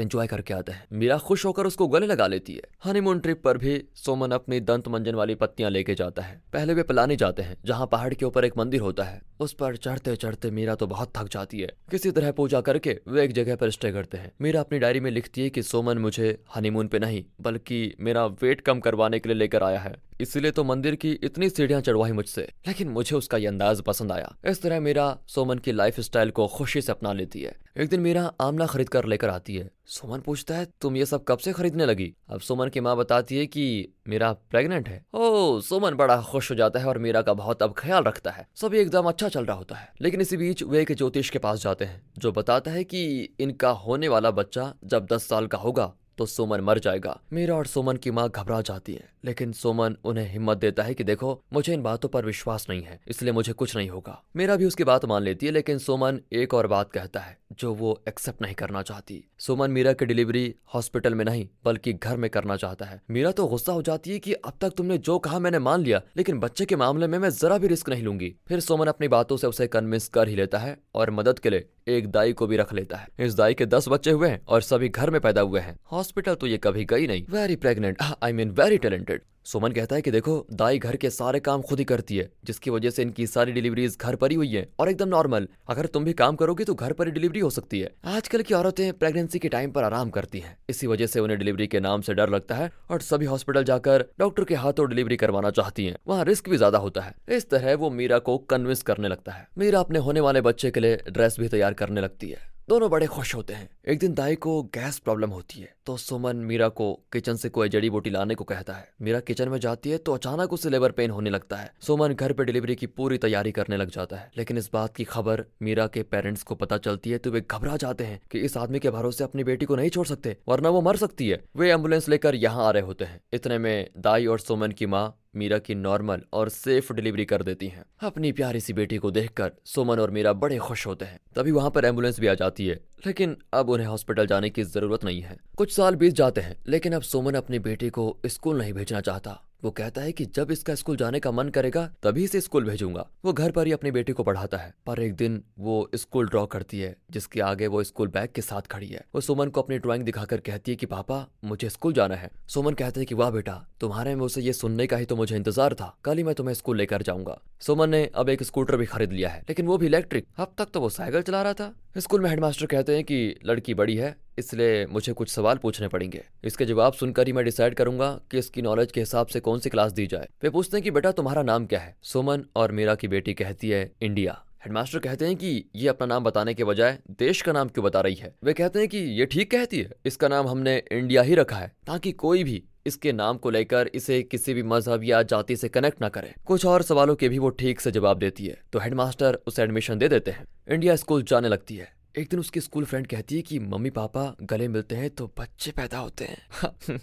एंजॉय 0.00 0.26
करके 0.26 0.54
आते 0.54 0.72
हैं। 0.72 0.86
मीरा 0.92 1.18
खुश 1.18 1.44
होकर 1.46 1.66
उसको 1.66 1.88
गले 1.88 2.06
लगा 2.06 2.26
लेती 2.26 2.54
है। 2.54 2.62
हनीमून 2.84 3.20
ट्रिप 3.20 3.42
पर 3.44 3.58
भी 3.58 3.82
सोमन 3.94 4.30
अपनी 4.30 4.60
दंत 4.62 4.88
मंजन 4.88 5.14
वाली 5.14 5.34
पत्तियाँ 5.34 5.70
लेके 5.70 5.94
जाता 5.94 6.22
है। 6.22 6.40
पहले 6.52 6.74
वे 6.74 6.82
पिलाने 6.82 7.16
जाते 7.16 7.42
हैं, 7.42 7.56
जहाँ 7.64 7.86
पहाड़ 7.86 8.12
के 8.14 8.26
ऊपर 8.26 8.44
एक 8.44 8.58
मंदिर 8.58 8.80
होता 8.80 9.04
है। 9.04 9.20
उस 9.40 9.52
पर 9.52 9.76
चढ़ते 9.76 10.16
चढ़ते 10.16 10.50
मीरा 10.50 10.74
तो 10.74 10.86
बहुत 10.86 11.12
थक 11.16 11.28
जाती 11.28 11.60
है। 11.60 11.68
किसी 11.90 12.10
तरह 12.10 12.32
पूजा 12.32 12.60
करके 12.60 12.98
वे 13.08 13.24
एक 13.24 13.32
जगह 13.32 13.56
पर 13.56 13.70
स्टे 13.70 13.92
करते 13.92 14.18
हैं। 14.18 14.31
मीरा 14.40 14.60
अपनी 14.60 14.78
डायरी 14.78 15.00
में 15.00 15.10
लिखती 15.10 15.42
है 15.42 15.50
कि 15.50 15.62
सोमन 15.62 15.98
मुझे 15.98 16.38
हनीमून 16.56 16.88
पे 16.88 16.98
नहीं, 16.98 17.24
बल्कि 17.40 17.94
मेरा 18.00 18.26
वेट 18.26 18.60
कम 18.60 18.80
करवाने 18.80 19.18
के 19.18 19.28
लिए 19.28 19.38
लेकर 19.38 19.62
आया 19.62 19.80
है। 19.80 19.94
इसलिए 20.22 20.50
तो 20.50 20.64
मंदिर 20.64 20.94
की 20.94 21.12
इतनी 21.12 21.48
सीढ़ियाँ 21.50 21.80
चढ़वाई 21.80 22.12
मुझसे, 22.12 22.48
लेकिन 22.68 22.88
मुझे 22.88 23.16
उसका 23.16 23.36
ये 23.36 23.46
अंदाज 23.46 23.80
पसंद 23.80 24.12
आया। 24.12 24.36
इस 24.46 24.62
तरह 24.62 24.80
मेरा 24.80 25.18
सोमन 25.28 25.58
की 25.58 25.72
लाइफ 25.72 26.00
स्टाइल 26.00 26.30
को 26.30 26.46
खुशी 26.46 26.80
से 26.80 26.92
अपना 26.92 27.12
लेती 27.12 27.42
है। 27.42 27.56
एक 27.78 27.88
दिन 27.88 28.00
मेरा 28.00 28.32
आमला 28.40 28.66
खरीद 28.66 28.88
कर 28.88 29.04
लेकर 29.04 29.28
आती 29.28 29.56
है। 29.56 29.70
सोमन 29.86 30.20
पूछता 30.20 30.54
है, 30.54 30.66
तुम 30.80 30.96
ये 30.96 31.06
सब 31.06 31.24
कब 31.28 31.38
से 31.38 31.52
खरीदने 31.52 31.86
लगी? 31.86 32.14
अब 32.28 32.40
सोमन 32.40 32.68
की 32.68 32.80
माँ 32.80 32.96
बताती 32.96 33.36
है 33.36 33.46
कि 33.46 33.88
मेरा 34.08 34.32
प्रेग्नेंट 34.32 34.88
है। 34.88 35.06
ओ, 35.14 35.60
सोमन 35.60 35.94
बड़ा 35.94 36.22
खुश 36.22 36.50
हो 36.50 36.56
जाता 36.56 36.80
है 36.80 36.86
और 36.86 36.98
मीरा 36.98 37.22
का 37.22 37.34
बहुत 37.34 37.62
अब 37.62 37.74
ख्याल 37.78 38.02
रखता 38.02 38.30
है। 38.30 38.48
सभी 38.54 38.78
एकदम 38.78 39.02
अच्छा 39.02 39.28
चल 39.28 39.44
रहा 39.44 39.56
होता 39.56 39.74
है। 39.74 39.92
लेकिन 40.00 40.20
इसी 40.20 40.36
बीच 40.36 40.62
वे 40.62 40.82
एक 40.82 40.92
ज्योतिष 40.92 41.30
के 41.30 41.38
पास 41.38 41.62
जाते 41.62 41.84
हैं, 41.84 42.02
जो 42.18 42.32
बताता 42.32 42.70
है 42.70 42.84
कि 42.84 43.28
इनका 43.40 43.70
होने 43.70 44.08
वाला 44.08 44.30
बच्चा 44.30 44.74
जब 44.84 45.06
दस 45.06 45.28
साल 45.28 45.46
का 45.46 45.58
होगा 45.58 45.92
तो 46.18 46.26
सोमन 46.26 46.60
मर 46.60 46.78
जाएगा। 46.78 47.18
मीरा 47.32 47.54
और 47.54 47.66
सोमन 47.66 47.96
की 47.96 48.10
माँ 48.10 48.28
घबरा 48.30 48.60
जाती 48.60 48.92
है, 48.92 49.08
लेकिन 49.24 49.52
सोमन 49.52 49.96
उन्हें 50.04 50.30
हिम्मत 50.32 50.58
देता 50.58 50.82
है 50.82 50.94
कि 50.94 51.04
देखो, 51.04 51.40
मुझे 51.52 51.72
इन 51.74 51.82
बातों 51.82 52.08
पर 52.08 52.24
विश्वास 52.24 52.66
नहीं 52.70 52.82
है, 52.82 53.00
इसलिए 53.08 53.32
मुझे 53.32 53.52
कुछ 53.52 53.76
नहीं 53.76 53.88
होगा। 53.90 54.20
मेरा 54.36 54.56
भी 54.56 54.64
उसकी 54.64 54.84
बात 54.84 55.04
मान 55.04 55.22
लेती 55.22 55.46
है, 55.46 55.52
लेकिन 55.52 55.78
सोमन 55.78 56.20
एक 56.32 56.54
और 56.54 56.66
बात 56.66 56.92
कहता 56.92 57.20
है, 57.20 57.36
जो 57.52 57.74
वो 57.74 58.00
एक्सेप्ट 58.08 58.42
नहीं 58.42 58.54
करना 58.54 58.82
चाहती। 58.82 59.22
सोमन 59.38 59.70
मीरा 59.70 59.92
की 59.92 60.06
डिलीवरी 60.06 60.54
हॉस्पिटल 60.74 61.14
में 61.14 61.24
नहीं, 61.24 61.48
बल्कि 61.64 61.92
घर 61.92 62.16
में 62.16 62.28
करना 62.30 62.56
चाहता 62.56 62.86
है। 62.86 63.00
मीरा 63.10 63.30
तो 63.30 63.46
गुस्सा 63.46 63.72
हो 63.72 63.82
जाती 63.82 64.10
है 64.10 64.18
कि 64.18 64.32
अब 64.32 64.52
तक 64.60 64.74
तुमने 64.76 64.98
जो 64.98 65.18
कहा 65.18 65.38
मैंने 65.38 65.58
मान 65.58 65.82
लिया, 65.82 66.00
लेकिन 66.16 66.38
बच्चे 66.40 66.64
के 66.64 66.76
मामले 66.76 67.06
में 67.06 67.18
मैं 67.18 67.30
जरा 67.30 67.58
भी 67.58 67.68
रिस्क 67.68 67.88
नहीं 67.88 68.02
लूँगी। 68.02 68.34
फिर 68.48 68.60
सोमन 68.60 68.86
अपनी 68.86 69.08
बातों 69.08 69.36
से 69.36 69.46
उसे 69.46 69.66
कन्विंस 69.66 70.08
कर 70.08 70.28
ही 70.28 70.36
लेता 70.36 70.58
है, 70.58 70.76
और 70.94 71.10
मदद 71.10 71.38
के 71.38 71.50
लिए 71.50 71.68
एक 71.88 72.06
दाई 72.06 72.32
को 72.32 72.46
भी 72.46 72.56
रख 72.56 72.72
लेता 72.72 72.96
है। 72.96 73.08
इस 73.20 73.34
दाई 73.34 73.54
के 73.54 73.66
दस 73.66 73.88
बच्चे 73.88 74.10
हुए 74.10 74.28
हैं 74.28 74.40
और 74.48 74.62
सभी 74.62 74.88
घर 74.88 75.10
में 75.10 75.20
पैदा 75.20 75.40
हुए 75.40 75.60
हैं। 75.60 75.78
हॉस्पिटल 75.92 76.34
तो 76.34 76.46
ये 76.46 76.58
कभी 76.58 76.84
गई 76.84 77.06
नहीं। 77.06 77.24
Very 77.30 77.56
pregnant 77.56 77.96
I 78.22 78.32
mean 78.32 78.50
very 78.50 78.78
talented 78.78 79.22
Suman 79.46 79.72
कहता 79.72 79.96
है 79.96 80.02
कि 80.02 80.10
देखो, 80.10 80.34
दाई 80.52 80.78
घर 80.78 80.96
के 80.96 81.10
सारे 81.10 81.40
काम 81.40 81.62
खुद 81.62 81.78
ही 81.78 81.84
करती 81.84 82.16
है, 82.16 82.28
जिसकी 82.44 82.70
वजह 82.70 82.90
से 82.90 83.02
इनकी 83.02 83.26
सारी 83.26 83.52
डिलीवरीज 83.52 83.96
घर 84.00 84.16
पर 84.16 84.30
ही 84.30 84.36
हुई 84.36 84.48
है 84.48 84.66
और 84.78 84.88
एकदम 84.88 85.08
नॉर्मल। 85.08 85.48
अगर 85.68 85.86
तुम 85.86 86.04
भी 86.04 86.12
काम 86.12 86.36
करोगे 86.36 86.64
तो 86.64 86.74
घर 86.74 86.92
पर 86.92 87.06
ही 87.06 87.12
डिलीवरी 87.12 87.40
हो 87.40 87.50
सकती 87.50 87.80
है। 87.80 87.90
आजकल 88.06 88.42
की 88.42 88.54
औरतें 88.54 88.92
प्रेगनेंसी 88.92 89.38
के 89.38 89.48
टाइम 89.48 89.70
पर 89.70 89.84
आराम 89.84 90.10
करती 90.10 90.40
हैं। 90.40 90.56
इसी 90.68 90.86
वजह 90.86 91.06
से 91.06 91.20
उन्हें 91.20 91.38
डिलीवरी 91.38 91.66
के 91.66 91.80
नाम 91.80 92.00
से 92.00 92.14
डर 92.14 92.30
लगता 92.30 92.54
है 92.54 92.70
और 92.90 93.00
सभी 93.00 93.26
हॉस्पिटल 93.26 93.64
जाकर 93.64 94.04
डॉक्टर 94.18 94.44
के 94.44 94.54
हाथों 94.54 94.88
डिलीवरी 94.88 95.16
करवाना 95.16 95.50
चाहती 95.50 95.86
है। 95.86 95.96
वहाँ 96.08 96.24
रिस्क 96.24 96.48
भी 96.48 96.56
ज़्यादा 96.56 96.78
होता 96.78 97.00
है। 97.00 97.14
इस 97.28 97.50
तरह 97.50 97.74
वो 97.74 97.90
मीरा 97.90 98.18
को 98.20 98.38
कन्विंस 98.50 98.82
करने 98.82 99.08
लगता 99.08 99.32
है। 99.32 99.46
मीरा 99.58 99.80
अपने 99.80 99.98
होने 99.98 100.20
वाले 100.20 100.40
बच्चे 100.40 100.70
के 100.70 100.80
लिए 100.80 101.02
ड्रेस 101.08 101.36
भी 101.40 101.48
तैयार 101.48 101.74
करने 101.74 102.00
लगती 102.00 102.30
है। 102.30 102.50
दोनों 102.72 102.88
बड़े 102.90 103.06
खुश 103.06 103.34
होते 103.34 103.52
हैं। 103.52 103.68
एक 103.88 103.98
दिन 103.98 104.12
दाई 104.14 104.36
को 104.36 104.62
गैस 104.74 104.98
प्रॉब्लम 104.98 105.30
होती 105.30 105.60
है 105.60 105.68
तो 105.86 105.96
सुमन 105.96 106.36
मीरा 106.42 106.68
को 106.70 106.92
किचन 107.12 107.36
से 107.36 107.48
कोई 107.48 107.68
जड़ी 107.68 107.90
बूटी 107.90 108.10
लाने 108.10 108.34
को 108.34 108.44
कहता 108.44 108.72
है। 108.72 108.88
मीरा 109.02 109.20
किचन 109.20 109.48
में 109.48 109.58
जाती 109.60 109.90
है 109.90 109.98
तो 109.98 110.14
अचानक 110.14 110.52
उसे 110.52 110.70
लेबर 110.70 110.90
पेन 110.90 111.10
होने 111.10 111.30
लगता 111.30 111.56
है। 111.56 111.70
सुमन 111.80 112.12
घर 112.14 112.32
पे 112.32 112.44
डिलीवरी 112.44 112.74
की 112.74 112.86
पूरी 112.88 113.18
तैयारी 113.18 113.52
करने 113.52 113.76
लग 113.76 113.90
जाता 113.90 114.16
है। 114.16 114.30
लेकिन 114.36 114.58
इस 114.58 114.70
बात 114.72 114.94
की 114.96 115.04
खबर 115.04 115.44
मीरा 115.62 115.86
के 115.86 116.02
पेरेंट्स 116.04 116.42
को 116.42 116.54
पता 116.54 116.78
चलती 116.78 117.10
है 117.10 117.18
तो 117.18 117.30
वे 117.30 117.40
घबरा 117.42 117.76
जाते 117.76 118.04
हैं 118.04 118.20
कि 118.30 118.38
इस 118.40 118.56
आदमी 118.56 118.78
के 118.78 118.90
भरोसे 118.90 119.24
अपनी 119.24 119.44
बेटी 119.44 119.66
को 119.66 119.76
नहीं 119.76 119.90
छोड़ 119.90 120.06
सकते, 120.06 120.36
वरना 120.48 120.68
वो 120.68 120.80
मर 120.80 120.96
सकती 120.96 121.28
है। 121.28 121.42
वे 121.56 121.70
एंबुलेंस 121.70 122.08
लेकर 122.08 122.34
यहाँ 122.34 122.66
आ 122.66 122.70
रहे 122.70 122.82
होते 122.82 123.04
हैं। 123.04 123.20
इतने 123.32 123.58
में 123.58 123.90
दाई 123.98 124.26
और 124.26 124.40
सुमन 124.40 124.72
की 124.72 124.86
माँ 124.86 125.08
मीरा 125.34 125.58
की 125.58 125.74
नॉर्मल 125.74 126.22
और 126.32 126.48
सेफ़ 126.48 126.92
डिलीवरी 126.92 127.24
कर 127.24 127.42
देती 127.42 127.68
हैं। 127.68 127.84
अपनी 128.02 128.32
प्यारी 128.32 128.60
सी 128.60 128.72
बेटी 128.72 128.96
को 128.96 129.10
देखकर 129.10 129.52
सुमन 129.64 129.98
और 129.98 130.10
मीरा 130.10 130.32
बड़े 130.32 130.58
खुश 130.58 130.86
होते 130.86 131.04
हैं। 131.04 131.18
तभी 131.36 131.50
वहाँ 131.50 131.70
पर 131.70 131.84
एंबुलेंस 131.84 132.20
भी 132.20 132.26
आ 132.26 132.34
जाती 132.34 132.66
है, 132.66 132.80
लेकिन 133.06 133.36
अब 133.54 133.70
उन्हें 133.70 133.86
हॉस्पिटल 133.86 134.26
जाने 134.26 134.50
की 134.50 134.62
ज़रूरत 134.62 135.04
नहीं 135.04 135.20
है। 135.20 135.36
कुछ 135.56 135.72
साल 135.72 135.94
बीत 135.94 136.14
जाते 136.14 136.40
हैं, 136.40 136.56
लेकिन 136.68 136.92
अब 136.92 137.02
सुमन 137.02 137.34
अपनी 137.34 137.58
बेटी 137.58 137.90
को 137.90 138.16
स्कूल 138.26 138.58
नहीं 138.58 138.72
भेजना 138.72 139.00
चाहता। 139.00 139.40
वो 139.64 139.70
कहता 139.70 140.00
है 140.00 140.12
कि 140.12 140.24
जब 140.24 140.50
इसका 140.50 140.74
स्कूल 140.74 140.96
जाने 140.96 141.20
का 141.20 141.30
मन 141.30 141.48
करेगा, 141.48 141.90
तभी 142.02 142.26
से 142.26 142.40
स्कूल 142.40 142.64
भेजूँगा। 142.64 143.08
वो 143.24 143.32
घर 143.32 143.50
पर 143.50 143.66
ही 143.66 143.72
अपनी 143.72 143.90
बेटी 143.90 144.12
को 144.12 144.22
पढ़ाता 144.22 144.56
है। 144.56 144.74
पर 144.86 145.00
एक 145.00 145.14
दिन 145.14 145.44
वो 145.58 145.90
स्कूल 145.94 146.28
ड्रॉ 146.28 146.46
करती 146.46 146.80
है, 146.80 146.96
जिसके 147.10 147.40
आगे 147.40 147.66
वो 147.66 147.82
स्कूल 147.82 148.08
बैग 148.08 148.28
के 148.34 148.42
साथ 148.42 148.62
खड़ी 148.62 148.86
है। 148.86 149.04
वो 149.14 149.20
सुमन 149.20 149.48
को 149.48 149.62
अपनी 149.62 149.78
ड्राइंग 149.78 150.04
दिखाकर 150.04 150.36
कहती 150.36 150.72
है 150.72 150.76
कि, 150.76 150.86
पापा, 150.86 151.28
मुझे 151.44 151.70
स्कूल 151.70 151.92
जाना 151.92 152.14
है। 152.14 152.30
सुमन 152.48 152.74
कहते 152.74 153.00
हैं 153.00 153.06
कि, 153.06 153.14
वाह 153.14 153.30
बेटा, 153.30 153.66
तुम्हारे 153.80 154.14
उसे 154.14 154.40
ये 154.40 154.52
सुनने 154.52 154.86
का 154.86 154.96
ही 154.96 155.04
तो 155.04 155.16
मुझे 155.16 155.36
इंतज़ार 155.36 155.74
था। 155.74 155.96
कल 156.04 156.16
ही 156.16 156.22
मैं 156.22 156.34
तुम्हें 156.34 156.54
स्कूल 156.54 156.76
लेकर 156.76 157.02
जाऊँगा। 157.02 157.40
सुमन 157.60 157.90
ने 157.90 158.10
अब 158.14 158.28
एक 158.28 158.42
स्कूटर 158.42 158.76
भी 158.76 158.86
खरीद 158.86 159.12
लिया 159.12 159.28
है, 159.28 159.40
लेकिन 159.40 159.66
वो 159.66 159.78
भी 159.78 159.86
इलेक्ट्रिक। 159.86 160.26
अब 160.36 160.52
तक 160.58 160.68
तो 160.74 160.80
वो 160.80 160.88
साइकिल 160.88 161.22
चला 161.22 161.42
रहा 161.42 161.52
था। 161.52 161.74
स्कूल 161.98 162.20
में 162.20 162.30
हेडमास्टर 162.30 162.66
कहते 162.66 162.94
हैं 162.94 163.04
कि, 163.04 163.40
लड़की 163.44 163.74
बड़ी 163.74 163.96
है 163.96 164.16
इसलिए 164.38 164.86
मुझे 164.86 165.12
कुछ 165.12 165.28
सवाल 165.28 165.56
पूछने 165.56 165.88
पड़ेंगे। 165.88 166.24
इसके 166.44 166.64
जवाब 166.64 166.92
सुनकर 166.92 167.26
ही 167.26 167.32
मैं 167.32 167.44
डिसाइड 167.44 167.74
करूँगा 167.74 168.20
कि 168.30 168.38
इसकी 168.38 168.62
नॉलेज 168.62 168.92
के 168.92 169.00
हिसाब 169.00 169.26
से 169.26 169.40
कौन 169.40 169.58
सी 169.58 169.70
क्लास 169.70 169.92
दी 169.92 170.06
जाए। 170.06 170.28
वे 170.42 170.50
पूछते 170.50 170.76
हैं 170.76 170.84
कि, 170.84 170.90
बेटा, 170.90 171.12
तुम्हारा 171.12 171.42
नाम 171.42 171.66
क्या 171.66 171.80
है? 171.80 171.96
सुमन 172.02 172.44
और 172.56 172.72
मीरा 172.72 172.94
की 172.94 173.08
बेटी 173.08 173.34
कहती 173.34 173.70
है, 173.70 173.92
इंडिया. 174.02 174.44
हेडमास्टर 174.64 174.98
कहते 174.98 175.26
हैं 175.26 175.36
कि, 175.36 175.64
ये 175.76 175.88
अपना 175.88 176.06
नाम 176.06 176.24
बताने 176.24 176.54
के 176.54 176.64
बजाय 176.64 176.98
देश 177.10 177.42
का 177.42 177.52
नाम 177.52 177.68
क्यों 177.68 177.84
बता 177.84 178.00
रही 178.00 178.14
है? 178.14 178.34
वे 178.44 178.52
कहते 178.52 178.78
हैं 178.78 178.88
कि, 178.88 178.98
ये 178.98 179.26
ठीक 179.26 179.50
कहती 179.50 179.80
है। 179.80 179.90
इसका 180.06 180.28
नाम 180.28 180.48
हमने 180.48 180.82
इंडिया 180.92 181.22
ही 181.22 181.34
रखा 181.34 181.56
है, 181.56 181.72
ताकि 181.86 182.12
कोई 182.12 182.44
भी 182.44 182.64
इसके 182.86 183.12
नाम 183.12 183.36
को 183.36 183.50
लेकर 183.50 183.90
इसे 183.94 184.22
किसी 184.22 184.54
भी 184.54 184.62
मज़हब 184.62 185.04
या 185.04 185.22
जाति 185.22 185.56
से 185.56 185.68
कनेक्ट 185.68 186.00
ना 186.00 186.08
करे। 186.08 186.34
कुछ 186.46 186.66
और 186.66 186.82
सवालों 186.82 187.14
के 187.14 187.28
भी 187.28 187.38
वो 187.38 187.48
ठीक 187.48 187.80
से 187.80 187.90
जवाब 187.90 188.18
देती 188.18 188.46
है। 188.46 188.62
तो 188.72 188.78
हेडमास्टर 188.78 189.38
उसे 189.46 189.62
एडमिशन 189.62 189.98
दे 189.98 190.08
देते 190.08 190.30
हैं। 190.30 190.44
इंडिया 190.68 190.96
स्कूल 190.96 191.22
जाने 191.22 191.48
लगती 191.48 191.76
है। 191.76 192.01
एक 192.18 192.28
दिन 192.30 192.40
उसकी 192.40 192.60
स्कूल 192.60 192.84
फ्रेंड 192.84 193.06
कहती 193.06 193.36
है 193.36 193.42
कि, 193.42 193.58
मम्मी, 193.58 193.90
पापा 193.90 194.36
गले 194.42 194.68
मिलते 194.68 194.94
हैं 194.94 195.10
तो 195.10 195.32
बच्चे 195.38 195.70
पैदा 195.70 195.98
होते 195.98 196.24
हैं। 196.24 196.38